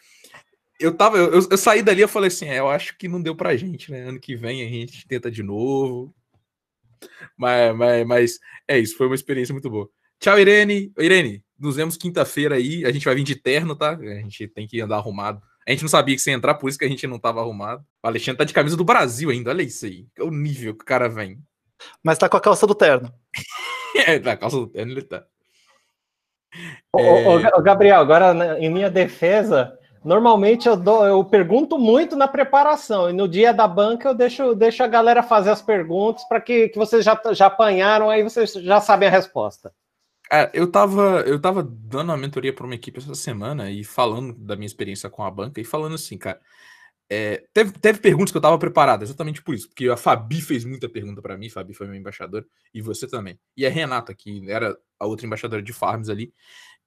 [0.79, 3.37] eu tava, eu, eu, saí dali e falei assim, é, eu acho que não deu
[3.37, 4.03] pra gente, né?
[4.03, 6.15] Ano que vem a gente tenta de novo.
[7.37, 8.39] Mas, mas, mas
[8.69, 9.89] é isso, foi uma experiência muito boa.
[10.21, 10.93] Tchau, Irene.
[10.99, 12.85] Irene, nos vemos quinta-feira aí.
[12.85, 13.91] A gente vai vir de terno, tá?
[13.91, 15.43] A gente tem que andar arrumado.
[15.67, 17.41] A gente não sabia que você ia entrar, por isso que a gente não tava
[17.41, 17.85] arrumado.
[18.03, 20.07] O Alexandre tá de camisa do Brasil ainda, olha isso aí.
[20.17, 21.41] É o nível que o cara vem.
[22.05, 23.13] Mas tá com a calça do terno.
[24.07, 25.25] é, tá, a calça do terno ele tá.
[26.93, 27.29] Ô, é...
[27.29, 33.13] ô, Gabriel, agora em minha defesa, Normalmente eu, dou, eu pergunto muito na preparação e
[33.13, 36.79] no dia da banca eu deixo, deixo a galera fazer as perguntas para que, que
[36.79, 39.73] vocês já, já apanharam, aí vocês já sabem a resposta.
[40.31, 44.33] É, eu tava, eu tava dando uma mentoria para uma equipe essa semana e falando
[44.33, 46.41] da minha experiência com a banca e falando assim, cara.
[47.15, 50.65] É, teve, teve perguntas que eu tava preparado, exatamente por isso, porque a Fabi fez
[50.65, 53.39] muita pergunta para mim, Fabi foi meu embaixador, e você também.
[53.55, 56.33] E a Renata, que era a outra embaixadora de Farms ali,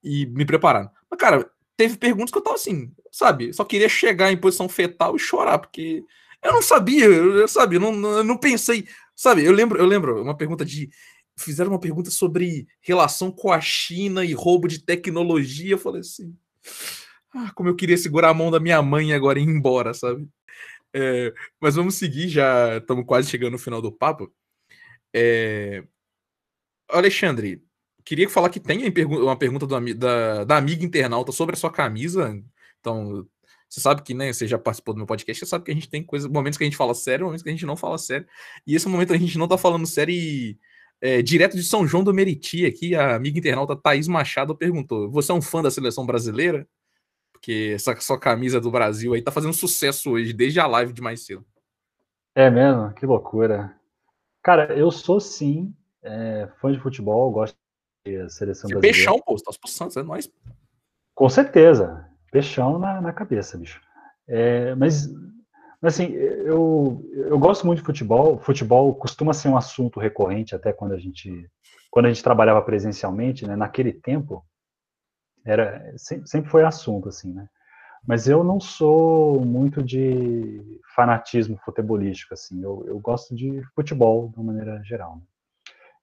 [0.04, 0.90] e me prepararam.
[1.12, 1.48] Mas, cara,
[1.78, 3.54] teve perguntas que eu tava assim, sabe?
[3.54, 6.04] Só queria chegar em posição fetal e chorar, porque
[6.44, 9.46] eu não sabia, eu, sabe, eu não, eu não pensei, sabe?
[9.46, 10.90] Eu lembro, eu lembro uma pergunta de
[11.38, 16.36] fizeram uma pergunta sobre relação com a China e roubo de tecnologia, eu falei assim,
[17.36, 20.28] ah, como eu queria segurar a mão da minha mãe agora e ir embora, sabe?
[20.94, 24.34] É, mas vamos seguir, já estamos quase chegando no final do papo.
[25.14, 25.84] É,
[26.90, 27.64] Alexandre,
[28.06, 32.42] queria falar que tem uma pergunta do, da, da amiga internauta sobre a sua camisa.
[32.80, 33.28] Então,
[33.70, 35.90] você sabe que, né, você já participou do meu podcast, você sabe que a gente
[35.90, 38.28] tem momentos que a gente fala sério, momentos que a gente não fala sério.
[38.66, 40.58] E esse momento a gente não tá falando sério e,
[41.02, 45.32] é, direto de São João do Meriti aqui, a amiga internauta Thaís Machado perguntou: Você
[45.32, 46.68] é um fã da seleção brasileira?
[47.46, 51.00] Porque essa sua camisa do Brasil aí tá fazendo sucesso hoje, desde a live de
[51.00, 51.46] mais cedo.
[52.34, 52.92] É mesmo?
[52.96, 53.72] Que loucura.
[54.42, 55.72] Cara, eu sou sim
[56.02, 57.56] é, fã de futebol, gosto
[58.08, 58.82] a seleção brasileira.
[58.82, 60.28] Peixão, pô, você tá pro Santos, é nóis.
[61.14, 62.10] Com certeza.
[62.32, 63.80] Peixão na, na cabeça, bicho.
[64.28, 65.08] É, mas,
[65.80, 68.40] mas, assim, eu, eu gosto muito de futebol.
[68.40, 71.48] Futebol costuma ser um assunto recorrente até quando a gente
[71.92, 74.44] quando a gente trabalhava presencialmente, né, naquele tempo,
[75.46, 77.48] era sempre foi assunto assim, né?
[78.06, 80.62] Mas eu não sou muito de
[80.96, 82.62] fanatismo futebolístico assim.
[82.62, 85.18] Eu, eu gosto de futebol de uma maneira geral.
[85.18, 85.22] Né?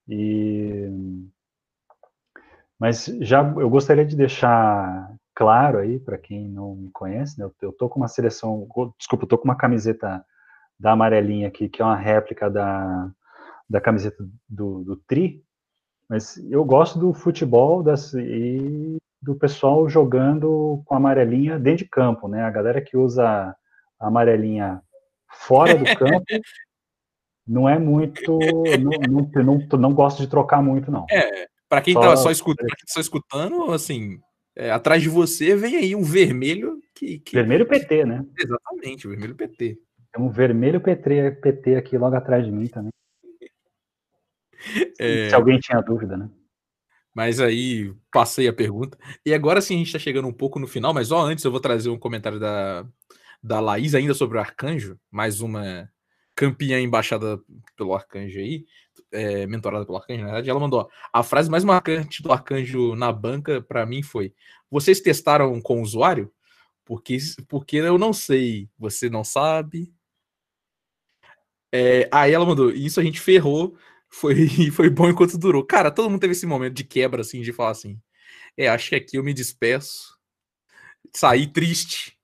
[0.09, 0.91] E
[2.79, 7.45] mas já eu gostaria de deixar claro aí para quem não me conhece, né?
[7.45, 8.67] Eu, eu tô com uma seleção,
[8.99, 10.25] desculpa, eu tô com uma camiseta
[10.79, 13.09] da amarelinha aqui, que é uma réplica da,
[13.71, 15.45] da camiseta do, do Tri,
[16.09, 21.91] mas eu gosto do futebol das, e do pessoal jogando com a amarelinha dentro de
[21.91, 22.43] campo, né?
[22.43, 24.83] A galera que usa a amarelinha
[25.29, 26.25] fora do campo
[27.47, 28.39] não é muito.
[28.81, 31.07] Não, não, não, não gosto de trocar muito, não.
[31.09, 34.19] É, para quem está só, escutando, tá só escutando, assim,
[34.57, 37.21] é, atrás de você vem aí um vermelho que.
[37.21, 38.27] que vermelho PT, né?
[38.37, 39.79] Exatamente, vermelho PT.
[40.13, 42.91] Tem um vermelho PT, PT aqui logo atrás de mim também.
[44.99, 45.29] É...
[45.29, 46.29] Se alguém tinha dúvida, né?
[47.15, 48.99] Mas aí passei a pergunta.
[49.25, 51.51] E agora sim a gente está chegando um pouco no final, mas só antes eu
[51.51, 52.87] vou trazer um comentário da,
[53.43, 55.91] da Laís ainda sobre o Arcanjo, mais uma
[56.35, 57.41] campeã embaixada
[57.77, 58.65] pelo Arcanjo aí,
[59.13, 60.51] é, mentorada pelo Arcanjo, na verdade.
[60.51, 64.35] Ela mandou: a frase mais marcante do Arcanjo na banca para mim foi:
[64.71, 66.33] Vocês testaram com o usuário?
[66.85, 69.93] Porque, porque eu não sei, você não sabe.
[71.71, 73.77] É, aí ela mandou: Isso a gente ferrou
[74.13, 75.65] foi, foi bom enquanto durou.
[75.65, 78.01] Cara, todo mundo teve esse momento de quebra, assim, de falar assim:
[78.57, 80.19] é, acho que aqui eu me despeço,
[81.15, 82.19] sair triste,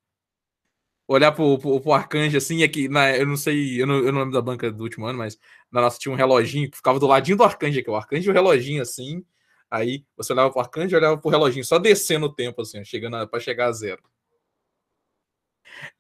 [1.07, 4.21] olhar pro, pro, pro arcanjo, assim, que, na, eu não sei, eu não, eu não
[4.21, 5.39] lembro da banca do último ano, mas
[5.73, 8.31] na nossa tinha um reloginho que ficava do ladinho do arcanjo aqui, o arcanjo e
[8.31, 9.25] o reloginho, assim,
[9.71, 13.27] aí você olhava pro arcanjo e olhava pro reloginho, só descendo o tempo, assim, chegando
[13.29, 14.03] para chegar a zero.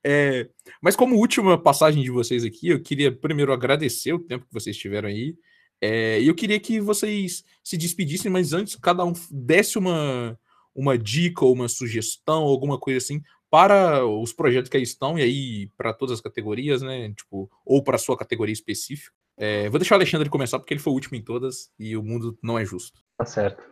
[0.05, 0.49] É,
[0.82, 4.76] mas como última passagem de vocês aqui, eu queria primeiro agradecer o tempo que vocês
[4.76, 5.36] tiveram aí.
[5.81, 10.39] É, eu queria que vocês se despedissem, mas antes cada um desse uma,
[10.74, 15.22] uma dica ou uma sugestão, alguma coisa assim, para os projetos que aí estão, e
[15.22, 17.12] aí para todas as categorias, né?
[17.14, 19.12] Tipo, ou para a sua categoria específica.
[19.37, 22.03] É, vou deixar o Alexandre começar, porque ele foi o último em todas e o
[22.03, 23.01] mundo não é justo.
[23.16, 23.62] Tá certo.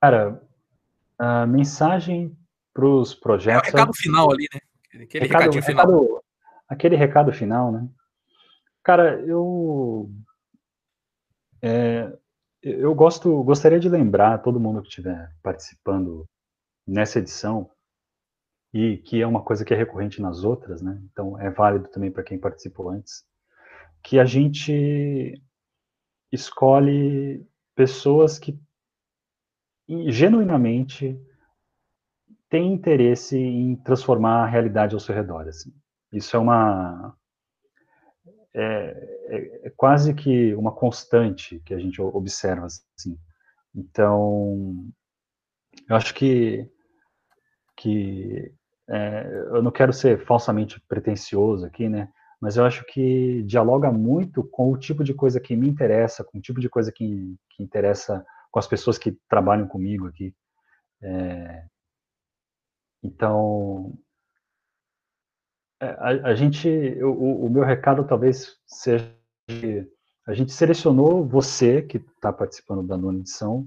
[0.00, 0.42] Cara,
[1.18, 2.36] a mensagem
[2.72, 3.68] para os projetos.
[3.68, 4.60] É o recado final ali, né?
[5.02, 6.24] Aquele recado, recadinho recado, final.
[6.68, 7.88] Aquele recado final, né?
[8.84, 10.10] Cara, eu
[11.62, 12.12] é,
[12.62, 16.26] eu gosto, gostaria de lembrar todo mundo que estiver participando
[16.86, 17.70] nessa edição
[18.72, 21.00] e que é uma coisa que é recorrente nas outras, né?
[21.10, 23.24] Então é válido também para quem participou antes,
[24.02, 25.40] que a gente
[26.30, 28.58] escolhe pessoas que
[30.08, 31.18] genuinamente
[32.48, 35.48] têm interesse em transformar a realidade ao seu redor.
[35.48, 35.72] Assim.
[36.12, 37.16] Isso é uma
[38.58, 43.16] é, é, é, quase que uma constante que a gente observa, assim.
[43.72, 44.84] Então,
[45.88, 46.68] eu acho que,
[47.76, 48.52] que
[48.88, 52.10] é, eu não quero ser falsamente pretencioso aqui, né?
[52.40, 56.38] Mas eu acho que dialoga muito com o tipo de coisa que me interessa, com
[56.38, 60.34] o tipo de coisa que, que interessa com as pessoas que trabalham comigo aqui.
[61.00, 61.64] É,
[63.04, 63.96] então,
[65.80, 66.68] a, a gente,
[67.02, 69.16] o, o, meu recado talvez seja
[70.26, 73.66] a gente selecionou você que está participando da nona edição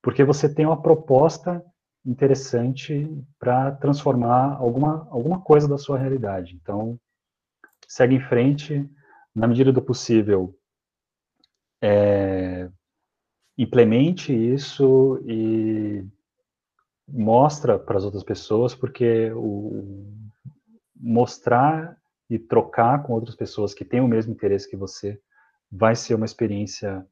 [0.00, 1.64] porque você tem uma proposta
[2.04, 6.54] interessante para transformar alguma, alguma coisa da sua realidade.
[6.54, 6.96] Então,
[7.88, 8.88] segue em frente,
[9.34, 10.56] na medida do possível,
[11.82, 12.70] é,
[13.58, 16.04] implemente isso e
[17.08, 20.25] mostra para as outras pessoas, porque o,
[20.98, 21.96] mostrar
[22.28, 25.20] e trocar com outras pessoas que têm o mesmo interesse que você
[25.70, 27.06] vai ser uma experiência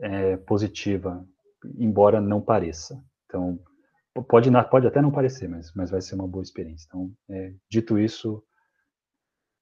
[0.00, 1.26] é, positiva,
[1.76, 3.02] embora não pareça.
[3.26, 3.58] Então,
[4.28, 6.86] pode, pode até não parecer, mas, mas vai ser uma boa experiência.
[6.88, 8.44] Então, é, dito isso,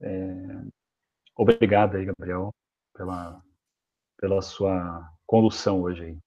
[0.01, 0.63] é,
[1.37, 2.55] obrigado aí, Gabriel,
[2.95, 3.43] pela,
[4.19, 6.19] pela sua condução hoje aí.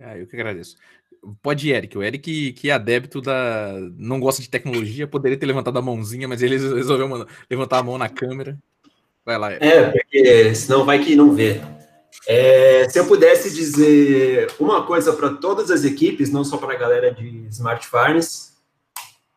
[0.00, 0.76] Ah, eu que agradeço.
[1.42, 1.96] Pode ir, Eric.
[1.96, 3.74] O Eric, que é adepto da.
[3.96, 7.98] não gosta de tecnologia, poderia ter levantado a mãozinha, mas ele resolveu levantar a mão
[7.98, 8.58] na câmera.
[9.24, 9.66] Vai lá, Eric.
[9.66, 11.60] É, porque senão vai que não vê.
[12.26, 16.78] É, se eu pudesse dizer uma coisa para todas as equipes, não só para a
[16.78, 18.54] galera de Smart Farms,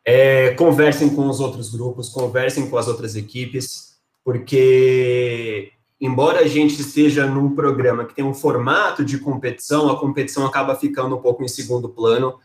[0.06, 6.80] é, conversem com os outros grupos, conversem com as outras equipes, porque embora a gente
[6.80, 11.44] esteja num programa que tem um formato de competição, a competição acaba ficando um pouco
[11.44, 12.40] em segundo plano.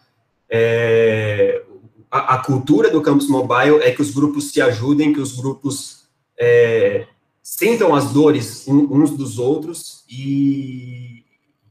[0.48, 1.62] É,
[2.10, 6.08] a, a, cultura do campus mobile é que os grupos se ajudem, que os grupos
[6.38, 7.06] é,
[7.42, 11.24] sentam as dores uns dos outros e,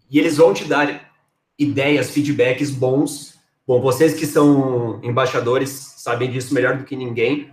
[0.09, 1.11] e eles vão te dar
[1.57, 3.35] ideias, feedbacks bons.
[3.67, 7.51] Bom, vocês que são embaixadores sabem disso melhor do que ninguém.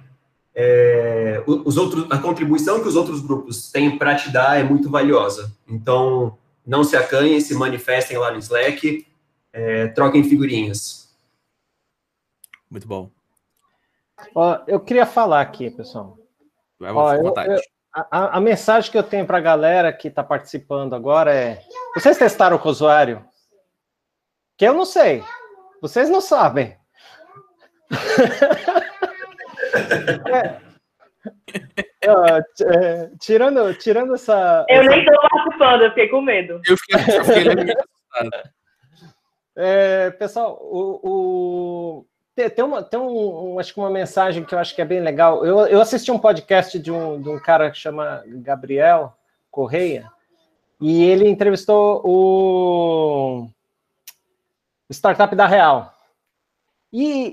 [0.61, 4.91] É, os outros, a contribuição que os outros grupos têm para te dar é muito
[4.91, 5.53] valiosa.
[5.69, 6.37] Então,
[6.67, 9.07] não se acanhem, se manifestem lá no Slack,
[9.53, 11.15] é, troquem figurinhas.
[12.69, 13.09] Muito bom.
[14.35, 16.19] Ó, eu queria falar aqui, pessoal.
[16.77, 17.61] Vai, Ó, eu- eu-
[18.11, 21.63] A, a mensagem que eu tenho para a galera que está participando agora é:
[21.95, 23.25] vocês testaram com o usuário?
[24.57, 25.23] Que eu não sei.
[25.81, 26.77] Vocês não sabem.
[30.29, 30.69] É.
[32.09, 34.65] Ó, t- é, tirando, tirando essa.
[34.69, 36.61] Eu essa- nem tô participando, eu fiquei com medo.
[36.67, 37.75] Eu fiquei, eu fiquei.
[39.61, 42.07] É, pessoal, o, o-
[42.37, 45.45] tem, uma, tem um- acho que uma mensagem que eu acho que é bem legal.
[45.45, 49.13] Eu, eu assisti um podcast de um, de um cara que chama Gabriel
[49.51, 50.09] Correia,
[50.81, 53.49] e ele entrevistou o
[54.93, 55.93] Startup da Real.
[56.93, 57.33] E,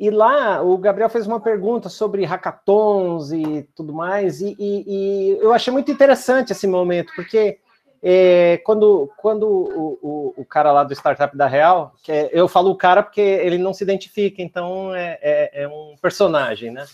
[0.00, 5.38] e- e lá o Gabriel fez uma pergunta sobre hackathons e tudo mais, e, e-
[5.40, 7.58] eu achei muito interessante esse momento, porque
[8.02, 12.46] é, quando, quando o, o, o cara lá do Startup da Real, que é- eu
[12.48, 16.84] falo o cara porque ele não se identifica, então é, é, é um personagem, né?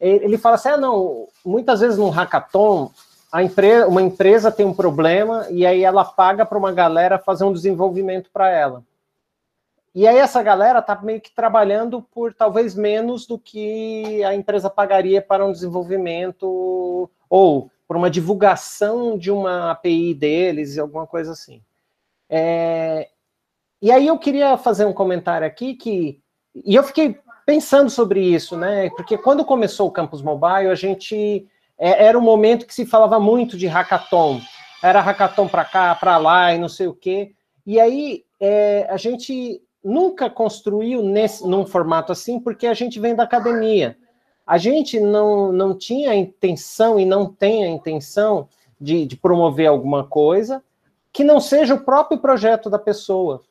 [0.00, 2.90] Ele fala assim: ah, não, muitas vezes num hackathon,
[3.32, 7.44] a empre uma empresa tem um problema e aí ela paga para uma galera fazer
[7.44, 8.82] um desenvolvimento para ela.
[9.94, 14.68] E aí essa galera tá meio que trabalhando por talvez menos do que a empresa
[14.70, 21.62] pagaria para um desenvolvimento ou por uma divulgação de uma API deles, alguma coisa assim.
[22.28, 23.08] É,
[23.80, 26.20] E aí eu queria fazer um comentário aqui que
[26.54, 28.90] e eu fiquei pensando sobre isso, né?
[28.90, 33.18] Porque quando começou o Campus Mobile, a gente é, era um momento que se falava
[33.18, 34.40] muito de hackathon.
[34.82, 37.32] Era hackathon para cá, para lá e não sei o quê.
[37.66, 43.14] E aí é, a gente nunca construiu nesse, num formato assim, porque a gente vem
[43.14, 43.96] da academia.
[44.46, 48.48] A gente não, não tinha a intenção e não tem a intenção
[48.80, 50.62] de, de promover alguma coisa
[51.12, 53.42] que não seja o próprio projeto da pessoa.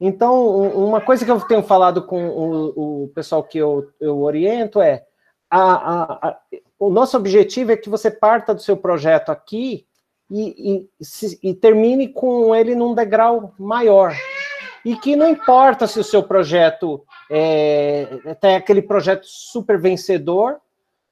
[0.00, 4.20] Então, um- uma coisa que eu tenho falado com o, o pessoal que eu, eu
[4.22, 5.04] oriento é
[5.50, 6.38] a, a- a-
[6.78, 9.86] o nosso objetivo é que você parta do seu projeto aqui
[10.30, 14.14] e, e, se- e termine com ele num degrau maior.
[14.84, 20.60] E que não importa se o seu projeto é, tem aquele projeto super vencedor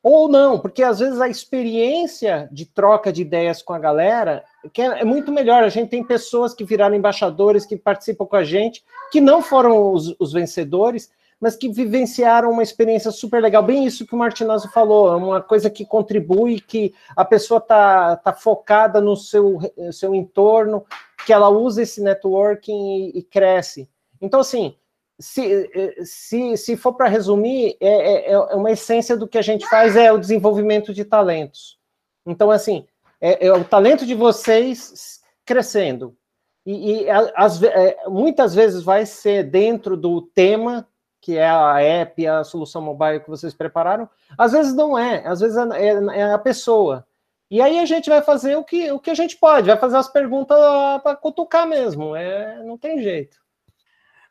[0.02, 4.82] ou não, porque às vezes a experiência de troca de ideias com a galera que
[4.82, 5.62] é, é muito melhor.
[5.62, 9.92] A gente tem pessoas que viraram embaixadores, que participam com a gente, que não foram
[9.92, 11.10] os, os vencedores,
[11.42, 13.64] mas que vivenciaram uma experiência super legal.
[13.64, 18.14] Bem isso que o Martinazzo falou, é uma coisa que contribui, que a pessoa está
[18.14, 19.58] tá focada no seu,
[19.90, 20.86] seu entorno,
[21.26, 23.90] que ela usa esse networking e, e cresce.
[24.20, 24.76] Então, assim,
[25.18, 25.68] se,
[26.04, 29.96] se, se for para resumir, é, é, é uma essência do que a gente faz
[29.96, 31.76] é o desenvolvimento de talentos.
[32.24, 32.86] Então, assim,
[33.20, 36.16] é, é o talento de vocês crescendo.
[36.64, 40.86] E, e as, é, muitas vezes vai ser dentro do tema,
[41.22, 45.38] que é a app, a solução mobile que vocês prepararam, às vezes não é, às
[45.38, 47.06] vezes é, é a pessoa.
[47.48, 49.96] E aí a gente vai fazer o que, o que a gente pode, vai fazer
[49.96, 50.58] as perguntas
[51.00, 53.40] para cutucar mesmo, é, não tem jeito.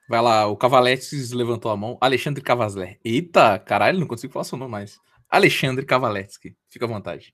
[0.09, 1.97] Vai lá, o Cavaletes levantou a mão.
[2.01, 2.99] Alexandre Cavazler.
[3.05, 4.99] Eita, caralho, não consigo falar seu nome mais.
[5.29, 6.57] Alexandre Cavaletsky.
[6.67, 7.33] Fica à vontade.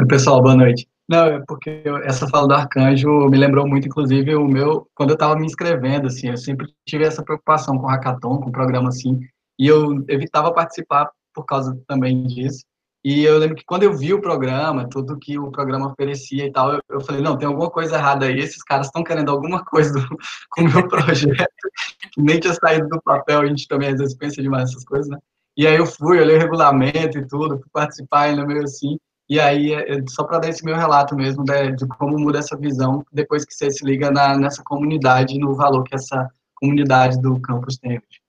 [0.00, 0.88] Oi, pessoal, boa noite.
[1.10, 5.14] Não, é porque essa fala do Arcanjo me lembrou muito, inclusive, o meu, quando eu
[5.14, 9.18] estava me inscrevendo, assim, eu sempre tive essa preocupação com hackathon, com programa assim,
[9.58, 12.64] e eu evitava participar por causa também disso.
[13.04, 16.52] E eu lembro que quando eu vi o programa, tudo que o programa oferecia e
[16.52, 19.64] tal, eu, eu falei, não, tem alguma coisa errada aí, esses caras estão querendo alguma
[19.66, 20.16] coisa do,
[20.50, 21.68] com o meu projeto,
[22.12, 25.08] que nem tinha saído do papel, a gente também às vezes pensa demais nessas coisas,
[25.10, 25.18] né?
[25.56, 28.96] E aí eu fui, olhei o regulamento e tudo, fui participar ainda meio assim,
[29.30, 32.56] e aí, é só para dar esse meu relato mesmo de, de, como muda essa
[32.56, 37.40] visão depois que você se liga na, nessa comunidade, no valor que essa comunidade do
[37.40, 38.20] campus tem hoje.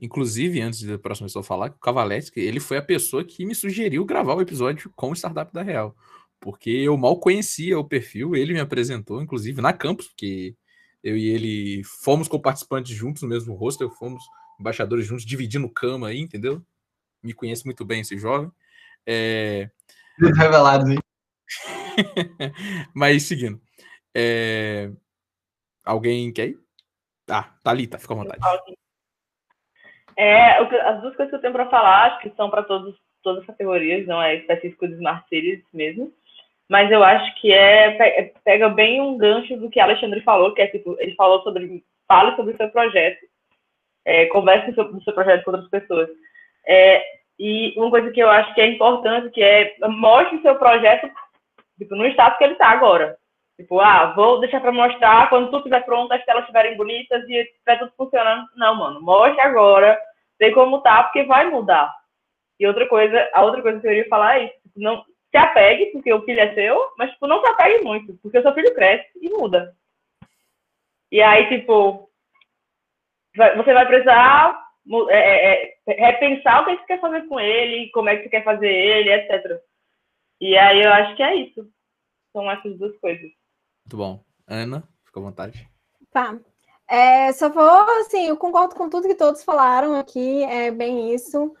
[0.00, 4.06] Inclusive, antes da próxima pessoa falar, o Cavaletsky, ele foi a pessoa que me sugeriu
[4.06, 5.94] gravar o episódio com o Startup da Real.
[6.40, 10.56] Porque eu mal conhecia o perfil, ele me apresentou, inclusive, na campus, porque
[11.04, 14.24] eu e ele fomos co-participantes juntos no mesmo hostel, fomos
[14.58, 16.62] embaixadores juntos, dividindo cama aí, entendeu?
[17.22, 18.50] Me conhece muito bem esse jovem.
[19.06, 19.70] É...
[20.18, 20.98] Revelados aí.
[22.94, 23.60] Mas seguindo.
[24.14, 24.90] É...
[25.84, 26.58] Alguém quer ir?
[27.28, 28.40] Ah, Thalita, fica à vontade.
[30.16, 32.94] É, as duas coisas que eu tenho para falar, acho que são para todas
[33.24, 36.12] as categorias, não é específico de Smart Cities mesmo.
[36.68, 40.66] mas eu acho que é pega bem um gancho do que Alexandre falou, que é
[40.66, 43.26] tipo, ele falou sobre fale sobre o seu projeto,
[44.04, 46.08] é, converse sobre o seu projeto com outras pessoas.
[46.66, 47.02] É,
[47.44, 51.10] e uma coisa que eu acho que é importante, que é mostre o seu projeto
[51.76, 53.18] tipo, no estado que ele está agora.
[53.56, 57.34] Tipo, ah, vou deixar para mostrar quando tudo estiver pronto, as telas estiverem bonitas e
[57.34, 58.46] estiver tudo funcionando.
[58.54, 59.98] Não, mano, mostre agora,
[60.38, 61.92] sei como tá, porque vai mudar.
[62.60, 65.36] E outra coisa, a outra coisa que eu queria falar é isso, tipo, não se
[65.36, 68.54] apegue, porque o filho é seu, mas tipo, não se apegue muito, porque o seu
[68.54, 69.74] filho cresce e muda.
[71.10, 72.08] E aí, tipo,
[73.34, 74.61] você vai precisar
[75.08, 78.28] é, é, é, repensar o que você quer fazer com ele, como é que você
[78.28, 79.60] quer fazer ele, etc.
[80.40, 81.68] E aí eu acho que é isso.
[82.32, 83.30] São essas duas coisas.
[83.84, 84.24] Muito bom.
[84.46, 85.68] Ana, fica à vontade.
[86.10, 86.38] Tá.
[86.88, 91.54] É, só vou, assim, eu concordo com tudo que todos falaram aqui, é bem isso.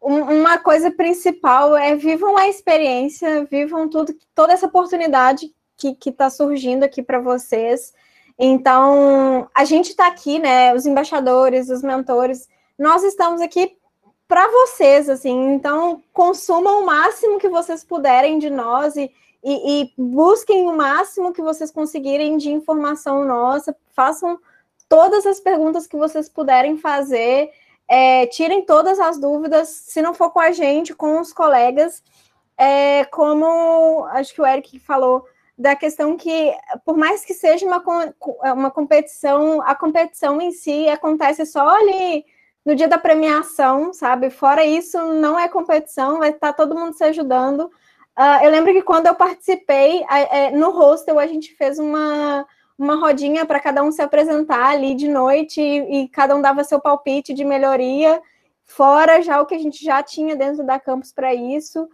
[0.00, 6.30] Um, uma coisa principal é vivam a experiência, vivam tudo, toda essa oportunidade que está
[6.30, 7.92] surgindo aqui para vocês.
[8.38, 10.74] Então, a gente está aqui, né?
[10.74, 12.48] Os embaixadores, os mentores,
[12.78, 13.76] nós estamos aqui
[14.28, 15.54] para vocês, assim.
[15.54, 19.10] Então, consumam o máximo que vocês puderem de nós e,
[19.42, 23.76] e, e, busquem o máximo que vocês conseguirem de informação nossa.
[23.94, 24.38] Façam
[24.88, 27.50] todas as perguntas que vocês puderem fazer.
[27.88, 32.02] É, tirem todas as dúvidas, se não for com a gente, com os colegas.
[32.58, 35.24] É, como acho que o Eric falou,
[35.56, 36.52] da questão que,
[36.84, 37.82] por mais que seja uma,
[38.52, 42.24] uma competição, a competição em si acontece só ali
[42.66, 44.28] no dia da premiação, sabe?
[44.28, 47.70] Fora isso, não é competição, vai estar todo mundo se ajudando.
[48.18, 52.44] Uh, eu lembro que quando eu participei, é, no hostel, a gente fez uma,
[52.76, 56.64] uma rodinha para cada um se apresentar ali de noite e, e, cada um dava
[56.64, 58.20] seu palpite de melhoria,
[58.64, 61.88] fora já o que a gente já tinha dentro da campus para isso.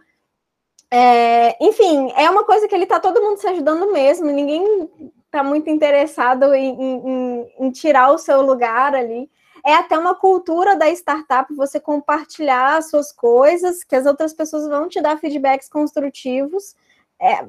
[0.89, 4.89] É, enfim, é uma coisa que ele está todo mundo se ajudando mesmo, ninguém
[5.25, 9.29] está muito interessado em, em, em, tirar o seu lugar ali.
[9.65, 14.67] É até uma cultura da startup você compartilhar as suas coisas, que as outras pessoas
[14.67, 16.75] vão te dar feedbacks construtivos,
[17.19, 17.45] é,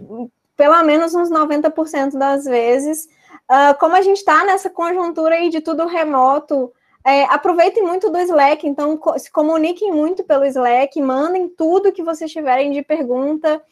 [0.57, 3.09] pelo menos uns 90% das vezes.
[3.51, 6.73] Uh, como a gente está nessa conjuntura aí de tudo remoto,
[7.05, 12.33] é, aproveitem muito do Slack, então se comuniquem muito pelo Slack, mandem tudo que vocês
[12.33, 13.63] tiverem de pergunta.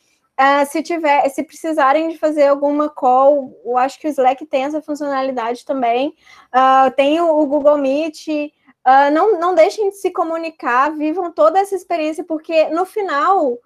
[0.43, 4.65] Uh, se tiver, se precisarem de fazer alguma call, eu acho que o Slack tem
[4.65, 6.17] essa funcionalidade também.
[6.53, 8.27] Uh, tem o, o, Google Meet.
[8.27, 13.57] Uh, não, não deixem de se comunicar, vivam toda essa experiência, porque no final,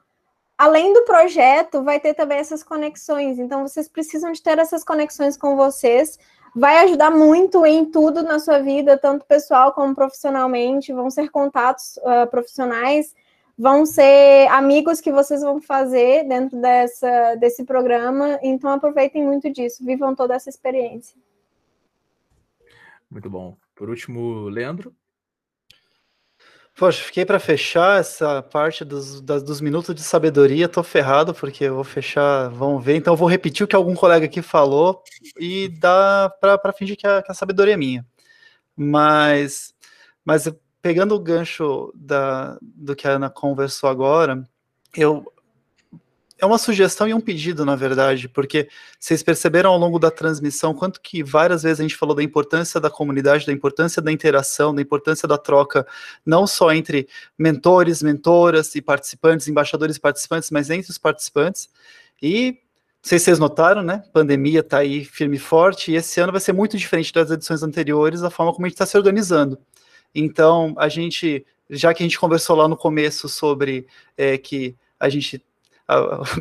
[0.59, 3.39] além do projeto, vai ter também essas conexões.
[3.39, 6.19] Então, vocês precisam de ter essas conexões com vocês
[6.55, 10.93] vai ajudar muito em tudo na sua vida, tanto pessoal como profissionalmente.
[10.93, 11.98] Vão ser contatos
[12.31, 13.15] profissionais,
[13.58, 18.38] vão ser amigos que vocês vão fazer dentro dessa, desse programa.
[18.42, 21.16] Então, aproveitem muito disso, vivam toda essa experiência.
[23.10, 23.56] Muito bom.
[23.74, 24.94] Por último, Leandro.
[26.76, 31.64] Poxa, fiquei para fechar essa parte dos, das, dos minutos de sabedoria, tô ferrado, porque
[31.64, 32.96] eu vou fechar, vamos ver.
[32.96, 35.02] Então, eu vou repetir o que algum colega aqui falou
[35.40, 38.06] e dá para fingir que a, que a, sabedoria é minha.
[38.76, 39.74] Mas,
[40.22, 40.46] mas
[40.86, 44.48] pegando o gancho da, do que a Ana conversou agora,
[44.96, 45.32] eu
[46.38, 48.68] é uma sugestão e um pedido, na verdade, porque
[49.00, 52.80] vocês perceberam ao longo da transmissão quanto que várias vezes a gente falou da importância
[52.80, 55.84] da comunidade, da importância da interação, da importância da troca,
[56.24, 61.68] não só entre mentores, mentoras e participantes, embaixadores e participantes, mas entre os participantes.
[62.22, 64.04] E não sei se vocês notaram, né?
[64.12, 67.64] Pandemia está aí firme e forte, e esse ano vai ser muito diferente das edições
[67.64, 69.58] anteriores, a forma como a gente está se organizando.
[70.14, 75.08] Então, a gente, já que a gente conversou lá no começo sobre é, que a
[75.08, 75.42] gente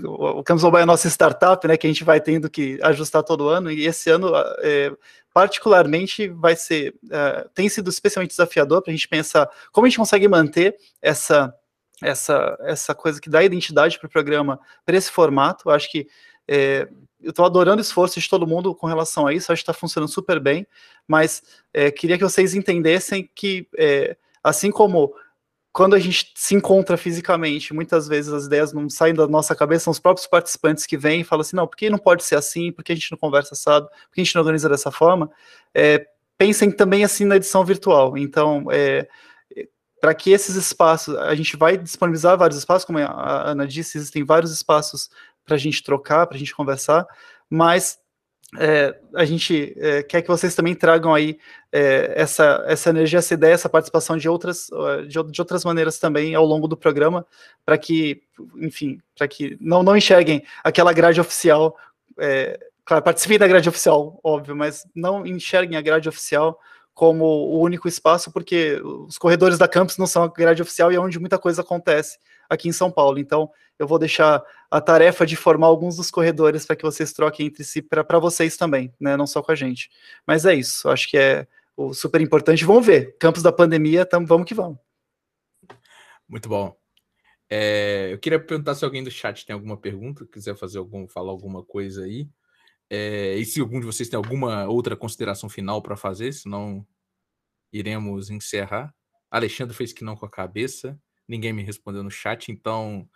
[0.04, 3.24] o Campus Mobile é a nossa startup, né, que a gente vai tendo que ajustar
[3.24, 4.92] todo ano, e esse ano, é,
[5.34, 10.00] particularmente, vai ser, é, tem sido especialmente desafiador para a gente pensar como a gente
[10.00, 11.54] consegue manter essa,
[12.02, 16.08] essa, essa coisa que dá identidade para o programa, para esse formato, eu acho que
[16.48, 16.88] é,
[17.22, 19.74] eu estou adorando o esforço de todo mundo com relação a isso, acho que está
[19.74, 20.66] funcionando super bem,
[21.08, 21.42] mas
[21.74, 25.14] é, queria que vocês entendessem que, é, assim como
[25.76, 29.84] quando a gente se encontra fisicamente, muitas vezes as ideias não saem da nossa cabeça,
[29.84, 32.36] são os próprios participantes que vêm e falam assim, não, por que não pode ser
[32.36, 34.90] assim, por que a gente não conversa assado, por que a gente não organiza dessa
[34.90, 35.30] forma?
[35.74, 36.08] É,
[36.38, 38.18] pensem também assim na edição virtual.
[38.18, 39.06] Então, é,
[40.00, 44.24] para que esses espaços, a gente vai disponibilizar vários espaços, como a Ana disse, existem
[44.24, 45.10] vários espaços
[45.46, 47.06] para a gente trocar, para a gente conversar,
[47.50, 48.00] mas
[48.60, 51.38] é, a gente é, quer que vocês também tragam aí
[51.72, 54.70] é, essa, essa energia, essa ideia, essa participação de outras,
[55.08, 57.26] de, de outras maneiras também ao longo do programa,
[57.66, 58.22] para que,
[58.58, 61.76] enfim, para que não, não enxerguem aquela grade oficial.
[62.18, 66.60] É, claro, participem da grade oficial, óbvio, mas não enxerguem a grade oficial
[66.94, 70.96] como o único espaço, porque os corredores da campus não são a grade oficial e
[70.96, 72.18] é onde muita coisa acontece
[72.50, 73.20] aqui em São Paulo.
[73.20, 77.48] Então, eu vou deixar a tarefa de formar alguns dos corredores para que vocês troquem
[77.48, 79.16] entre si, para vocês também, né?
[79.18, 79.90] Não só com a gente.
[80.26, 82.66] Mas é isso, acho que é o super importante.
[82.66, 84.78] Vamos ver, campos da pandemia, tam, vamos que vamos.
[86.28, 86.76] Muito bom.
[87.50, 91.32] É, eu queria perguntar se alguém do chat tem alguma pergunta, quiser fazer algum, falar
[91.32, 92.28] alguma coisa aí.
[92.90, 96.86] É, e se algum de vocês tem alguma outra consideração final para fazer, senão
[97.72, 98.94] iremos encerrar.
[99.30, 103.08] Alexandre fez que não com a cabeça, ninguém me respondeu no chat, então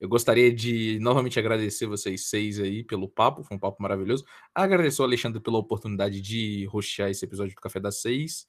[0.00, 4.24] eu gostaria de novamente agradecer vocês seis aí pelo papo, foi um papo maravilhoso.
[4.54, 8.46] Agradecer ao Alexandre pela oportunidade de rostear esse episódio do Café das Seis.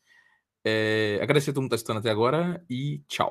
[0.66, 3.26] É, agradecer a todo mundo que está assistindo até agora e tchau.